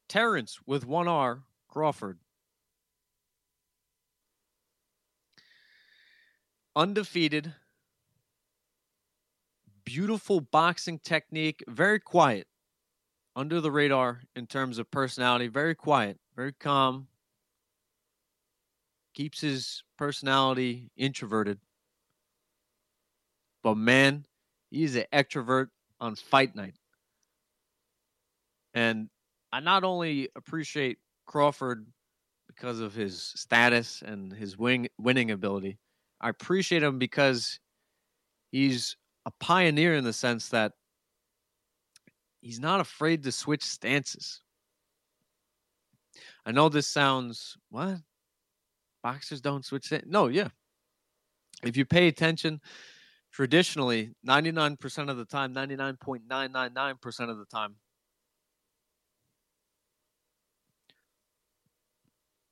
[0.09, 2.17] Terrence with one R, Crawford.
[6.76, 7.53] Undefeated,
[9.86, 12.47] beautiful boxing technique, very quiet,
[13.36, 17.07] under the radar in terms of personality, very quiet, very calm,
[19.13, 21.59] keeps his personality introverted.
[23.61, 24.26] But man,
[24.71, 25.69] he's an extrovert
[25.99, 26.76] on fight night.
[28.74, 29.09] And
[29.51, 30.97] I not only appreciate
[31.28, 31.86] Crawford
[32.47, 35.78] because of his status and his wing, winning ability,
[36.24, 37.59] I appreciate him because
[38.49, 38.95] he's
[39.26, 40.71] a pioneer in the sense that
[42.39, 44.39] he's not afraid to switch stances.
[46.45, 47.97] I know this sounds what?
[49.03, 50.09] Boxers don't switch stances.
[50.09, 50.47] No, yeah.
[51.61, 52.61] If you pay attention,
[53.34, 57.76] traditionally, 99% of the time, 99.999% of the time,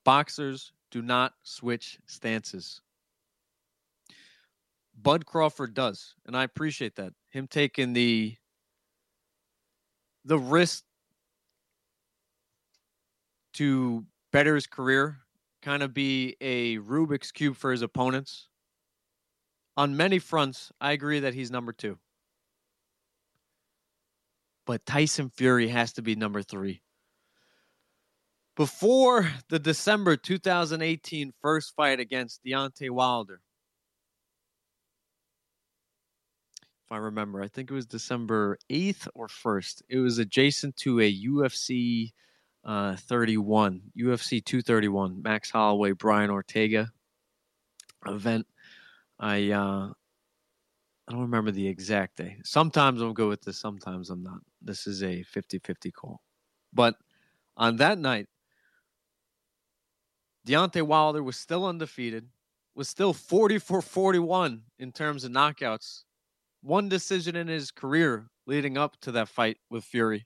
[0.04, 2.82] boxers do not switch stances.
[5.02, 7.14] Bud Crawford does, and I appreciate that.
[7.30, 8.36] Him taking the
[10.24, 10.84] the risk
[13.54, 15.18] to better his career,
[15.62, 18.48] kind of be a Rubik's cube for his opponents.
[19.78, 21.98] On many fronts, I agree that he's number 2.
[24.68, 26.82] But Tyson Fury has to be number 3.
[28.56, 33.42] Before the December 2018 first fight against Deontay Wilder,
[36.92, 37.42] I remember.
[37.42, 39.84] I think it was December 8th or 1st.
[39.88, 42.12] It was adjacent to a UFC
[42.66, 46.92] uh, 31, UFC 231, Max Holloway, Brian Ortega
[48.06, 48.46] event.
[49.20, 49.90] I uh,
[51.08, 52.38] I don't remember the exact day.
[52.44, 54.40] Sometimes I'll go with this, sometimes I'm not.
[54.62, 56.22] This is a 50-50 call.
[56.74, 56.96] But
[57.56, 58.28] on that night,
[60.46, 62.28] Deontay Wilder was still undefeated,
[62.76, 66.04] was still 40 for 41 in terms of knockouts
[66.62, 70.26] one decision in his career leading up to that fight with Fury.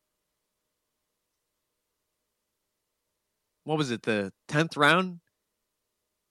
[3.64, 4.04] What was it?
[4.04, 5.20] The 10th round?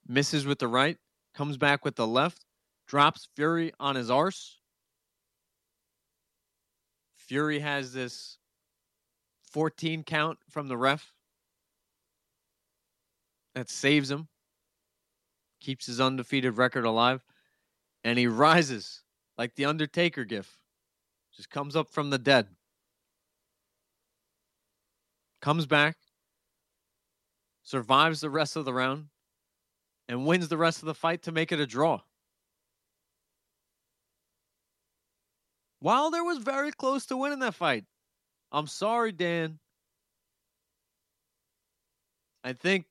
[0.06, 0.98] Misses with the right,
[1.34, 2.44] comes back with the left,
[2.86, 4.58] drops Fury on his arse.
[7.16, 8.36] Fury has this
[9.50, 11.14] 14 count from the ref
[13.54, 14.28] that saves him,
[15.60, 17.22] keeps his undefeated record alive.
[18.06, 19.03] and he rises
[19.36, 20.58] like the Undertaker gif.
[21.36, 22.46] Just comes up from the dead.
[25.42, 25.96] Comes back,
[27.62, 29.06] survives the rest of the round,
[30.08, 32.00] and wins the rest of the fight to make it a draw.
[35.80, 37.84] Wilder was very close to winning that fight.
[38.52, 39.58] I'm sorry, Dan.
[42.42, 42.86] I think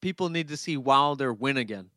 [0.00, 1.90] people need to see Wilder win again.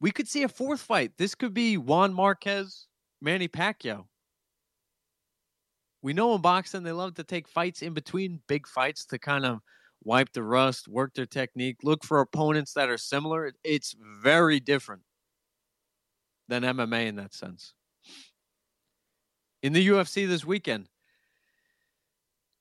[0.00, 1.12] We could see a fourth fight.
[1.16, 2.86] This could be Juan Marquez,
[3.20, 4.04] Manny Pacquiao.
[6.02, 9.44] We know in boxing they love to take fights in between big fights to kind
[9.44, 9.60] of
[10.04, 13.52] wipe the rust, work their technique, look for opponents that are similar.
[13.64, 15.02] It's very different
[16.48, 17.74] than MMA in that sense.
[19.62, 20.88] In the UFC this weekend,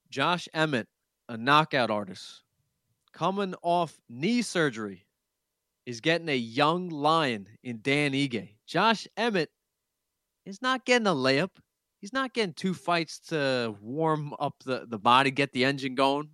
[0.10, 0.88] Josh Emmett,
[1.30, 2.42] a knockout artist,
[3.14, 5.05] coming off knee surgery,
[5.86, 8.56] is getting a young lion in Dan Ige.
[8.66, 9.50] Josh Emmett
[10.46, 11.52] is not getting a layup.
[12.02, 16.30] He's not getting two fights to warm up the, the body, get the engine going,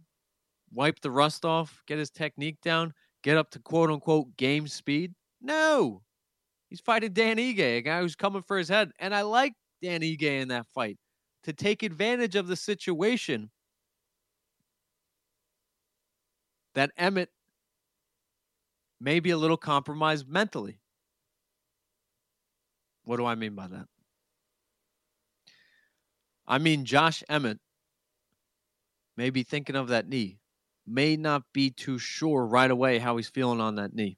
[0.73, 2.93] wipe the rust off, get his technique down,
[3.23, 5.13] get up to quote unquote game speed.
[5.41, 6.01] No.
[6.69, 8.91] He's fighting Dan Ige, a guy who's coming for his head.
[8.99, 10.97] And I like Dan Ige in that fight
[11.43, 13.49] to take advantage of the situation
[16.75, 17.29] that Emmett
[19.01, 20.79] may be a little compromised mentally.
[23.03, 23.87] What do I mean by that?
[26.47, 27.59] I mean, Josh Emmett
[29.17, 30.39] may be thinking of that knee,
[30.85, 34.17] may not be too sure right away how he's feeling on that knee.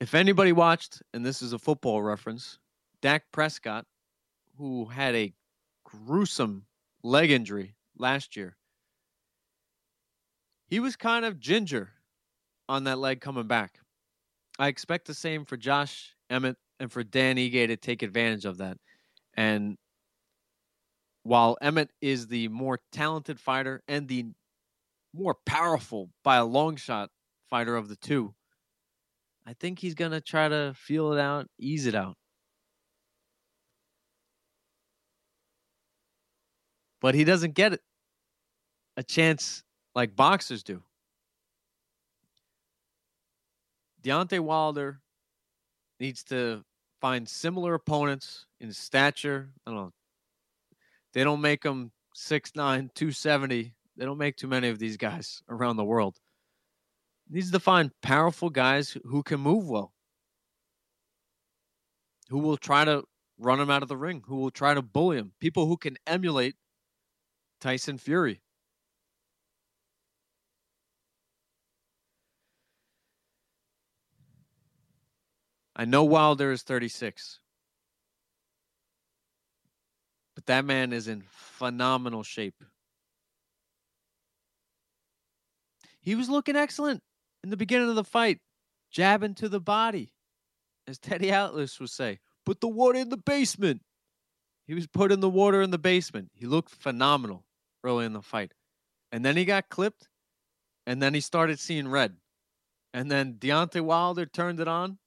[0.00, 2.58] If anybody watched, and this is a football reference,
[3.00, 3.86] Dak Prescott,
[4.56, 5.32] who had a
[5.84, 6.66] gruesome
[7.02, 8.56] leg injury last year,
[10.66, 11.92] he was kind of ginger
[12.70, 13.80] on that leg coming back.
[14.58, 18.58] I expect the same for Josh Emmett and for Dan Ige to take advantage of
[18.58, 18.76] that.
[19.34, 19.76] And
[21.24, 24.26] while Emmett is the more talented fighter and the
[25.12, 27.10] more powerful by a long shot
[27.50, 28.34] fighter of the two,
[29.44, 32.14] I think he's going to try to feel it out, ease it out.
[37.00, 37.80] But he doesn't get it
[38.96, 39.64] a chance
[39.96, 40.84] like boxers do.
[44.02, 45.00] Deontay Wilder
[45.98, 46.64] needs to
[47.00, 49.50] find similar opponents in stature.
[49.66, 49.92] I don't know.
[51.12, 52.54] They don't make them 6'9,
[52.94, 53.74] 270.
[53.96, 56.18] They don't make too many of these guys around the world.
[57.28, 59.92] He Needs to find powerful guys who can move well,
[62.28, 63.04] who will try to
[63.38, 65.96] run him out of the ring, who will try to bully him, people who can
[66.06, 66.56] emulate
[67.60, 68.40] Tyson Fury.
[75.80, 77.40] I know Wilder is 36,
[80.34, 82.62] but that man is in phenomenal shape.
[86.02, 87.02] He was looking excellent
[87.42, 88.40] in the beginning of the fight,
[88.90, 90.12] jabbing to the body,
[90.86, 92.18] as Teddy Atlas would say.
[92.44, 93.80] Put the water in the basement.
[94.66, 96.30] He was putting the water in the basement.
[96.34, 97.46] He looked phenomenal
[97.82, 98.52] early in the fight.
[99.12, 100.08] And then he got clipped,
[100.86, 102.18] and then he started seeing red.
[102.92, 104.98] And then Deontay Wilder turned it on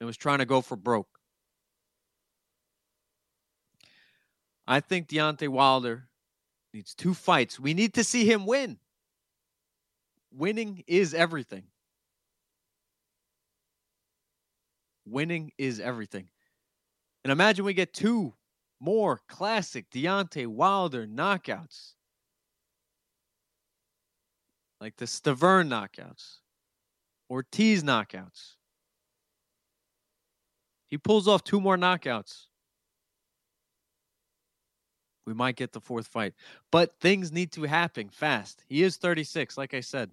[0.00, 1.20] and was trying to go for broke.
[4.66, 6.08] I think Deontay Wilder
[6.72, 7.60] needs two fights.
[7.60, 8.78] We need to see him win.
[10.32, 11.64] Winning is everything.
[15.04, 16.28] Winning is everything.
[17.24, 18.34] And imagine we get two
[18.78, 21.94] more classic Deontay Wilder knockouts.
[24.80, 26.38] Like the Stiverne knockouts,
[27.28, 28.54] Ortiz knockouts.
[30.90, 32.46] He pulls off two more knockouts.
[35.26, 36.34] We might get the fourth fight.
[36.72, 38.64] But things need to happen fast.
[38.68, 40.10] He is 36, like I said.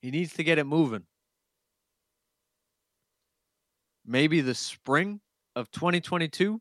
[0.00, 1.02] He needs to get it moving.
[4.06, 5.20] Maybe the spring
[5.56, 6.60] of 2022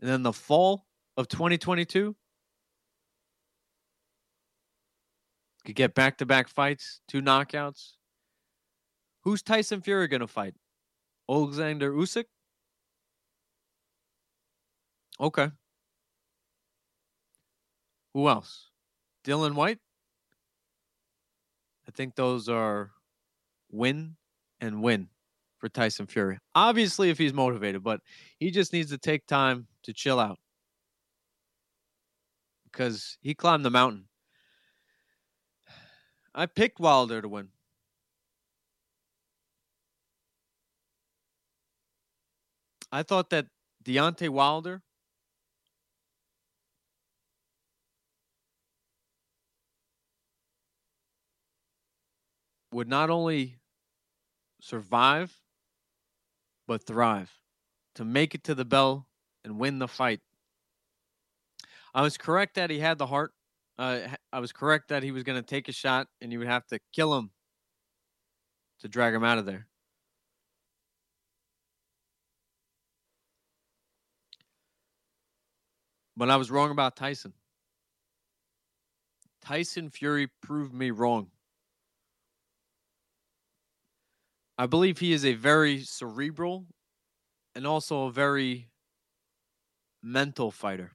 [0.00, 2.16] and then the fall of 2022
[5.64, 7.92] could get back to back fights, two knockouts.
[9.22, 10.54] Who's Tyson Fury going to fight?
[11.30, 12.24] Alexander Usyk?
[15.20, 15.50] Okay.
[18.14, 18.70] Who else?
[19.24, 19.78] Dillian Whyte?
[21.88, 22.90] I think those are
[23.70, 24.16] win
[24.60, 25.08] and win
[25.58, 26.38] for Tyson Fury.
[26.54, 28.00] Obviously, if he's motivated, but
[28.38, 30.38] he just needs to take time to chill out
[32.70, 34.06] because he climbed the mountain.
[36.34, 37.48] I picked Wilder to win.
[42.90, 43.46] I thought that
[43.84, 44.82] Deontay Wilder
[52.74, 53.56] would not only
[54.60, 55.32] survive,
[56.66, 57.30] but thrive
[57.94, 59.06] to make it to the bell
[59.44, 60.20] and win the fight.
[61.94, 63.32] I was correct that he had the heart.
[63.78, 64.00] Uh,
[64.32, 66.66] I was correct that he was going to take a shot and you would have
[66.68, 67.30] to kill him
[68.80, 69.68] to drag him out of there.
[76.16, 77.34] But I was wrong about Tyson.
[79.42, 81.30] Tyson Fury proved me wrong.
[84.56, 86.66] I believe he is a very cerebral
[87.54, 88.68] and also a very
[90.02, 90.92] mental fighter.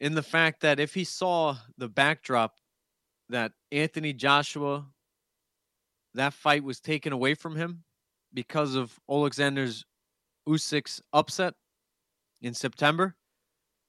[0.00, 2.56] In the fact that if he saw the backdrop
[3.28, 4.86] that Anthony Joshua,
[6.14, 7.84] that fight was taken away from him
[8.34, 9.84] because of Alexander's
[10.48, 11.54] Usyk's upset
[12.40, 13.14] in September,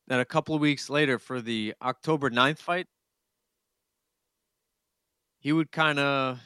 [0.08, 2.88] that a couple of weeks later for the October 9th fight,
[5.44, 6.40] he would kind of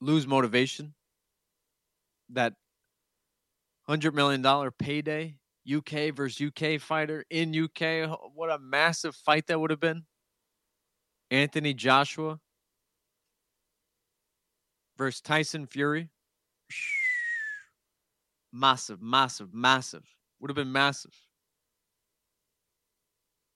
[0.00, 0.94] lose motivation.
[2.30, 2.52] That
[3.88, 5.38] $100 million payday,
[5.72, 8.18] UK versus UK fighter in UK.
[8.34, 10.04] What a massive fight that would have been.
[11.30, 12.38] Anthony Joshua
[14.98, 16.10] versus Tyson Fury.
[18.52, 20.04] Massive, massive, massive.
[20.40, 21.14] Would have been massive.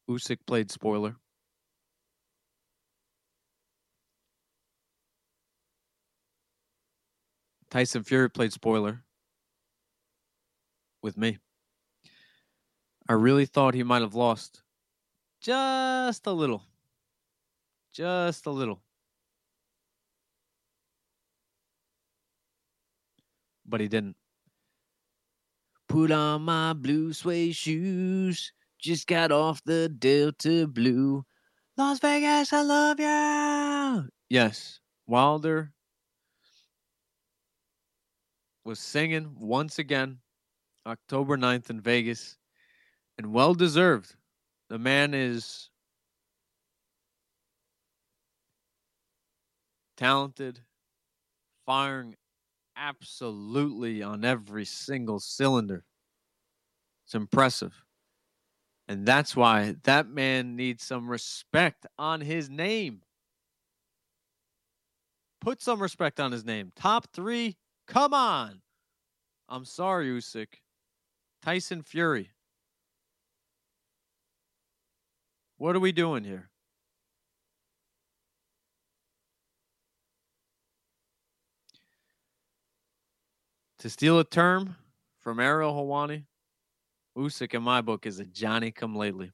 [0.09, 1.17] Usyk played spoiler.
[7.71, 9.05] Tyson Fury played spoiler
[11.03, 11.39] with me.
[13.09, 14.63] I really thought he might have lost
[15.41, 16.63] just a little.
[17.93, 18.83] Just a little.
[23.65, 24.17] But he didn't.
[25.89, 28.53] Put on my blue suede shoes.
[28.79, 31.25] Just got off the Delta Blue.
[31.77, 34.09] Las Vegas, I love you.
[34.29, 35.73] Yes, Wilder
[38.65, 40.19] was singing once again
[40.87, 42.37] October 9th in Vegas
[43.19, 44.15] and well deserved.
[44.69, 45.71] The man is
[49.97, 50.61] talented,
[51.67, 52.17] firing
[52.77, 55.85] absolutely on every single cylinder.
[57.07, 57.75] It's impressive.
[58.89, 63.03] And that's why that man needs some respect on his name.
[65.41, 66.73] Put some respect on his name.
[66.75, 67.57] Top three,
[67.91, 68.61] come on.
[69.49, 70.47] I'm sorry, Usyk.
[71.43, 72.31] Tyson Fury.
[75.59, 76.49] What are we doing here?
[83.81, 84.77] To steal a term
[85.19, 86.25] from Ariel Helwani,
[87.17, 89.33] Usyk in my book is a Johnny come lately.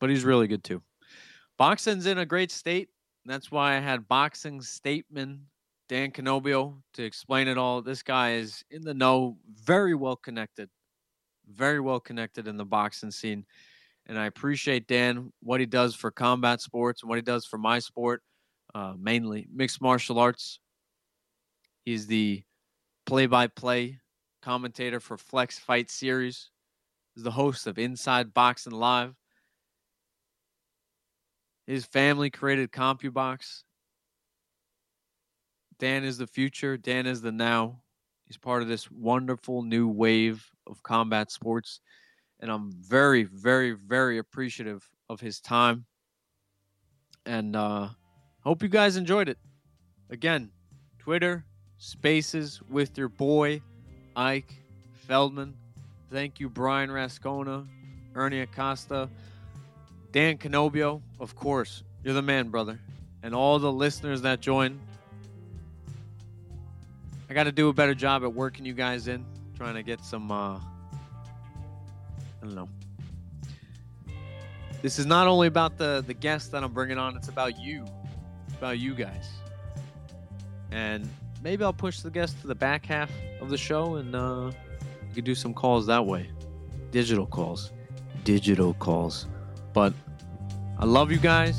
[0.00, 0.82] But he's really good too.
[1.58, 2.88] Boxing's in a great state.
[3.24, 5.40] That's why I had boxing statement
[5.88, 7.80] Dan Canobbio to explain it all.
[7.80, 10.68] This guy is in the know, very well connected,
[11.48, 13.44] very well connected in the boxing scene.
[14.06, 17.58] And I appreciate Dan, what he does for combat sports and what he does for
[17.58, 18.22] my sport,
[18.74, 20.60] uh, mainly mixed martial arts.
[21.84, 22.42] He's the
[23.04, 24.00] play by play
[24.42, 26.50] commentator for Flex Fight Series,
[27.14, 29.14] He's the host of Inside Boxing Live.
[31.66, 33.62] His family created CompuBox.
[35.78, 36.76] Dan is the future.
[36.76, 37.82] Dan is the now.
[38.24, 41.80] He's part of this wonderful new wave of combat sports.
[42.40, 45.86] And I'm very, very, very appreciative of his time.
[47.24, 47.88] And uh
[48.40, 49.38] hope you guys enjoyed it.
[50.10, 50.50] Again,
[50.98, 51.44] Twitter,
[51.78, 53.60] spaces with your boy,
[54.14, 54.54] Ike
[55.06, 55.54] Feldman.
[56.10, 57.66] Thank you, Brian Rascona,
[58.14, 59.08] Ernie Acosta,
[60.16, 61.82] Dan Canobbio, of course.
[62.02, 62.80] You're the man, brother.
[63.22, 64.80] And all the listeners that join.
[67.28, 69.26] I got to do a better job at working you guys in,
[69.58, 70.60] trying to get some, uh, I
[72.40, 72.66] don't know.
[74.80, 77.84] This is not only about the, the guests that I'm bringing on, it's about you.
[78.46, 79.28] It's about you guys.
[80.70, 81.06] And
[81.42, 83.10] maybe I'll push the guests to the back half
[83.42, 84.50] of the show and uh,
[85.10, 86.30] you could do some calls that way.
[86.90, 87.70] Digital calls.
[88.24, 89.26] Digital calls.
[89.74, 89.92] But
[90.78, 91.56] I love you guys.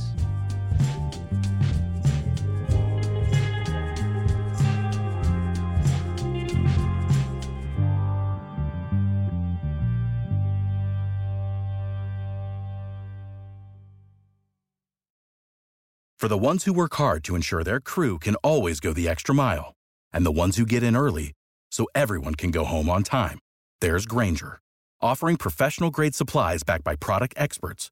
[16.20, 19.34] For the ones who work hard to ensure their crew can always go the extra
[19.34, 19.74] mile,
[20.12, 21.32] and the ones who get in early
[21.72, 23.40] so everyone can go home on time,
[23.82, 24.60] there's Grainger,
[25.00, 27.92] offering professional grade supplies backed by product experts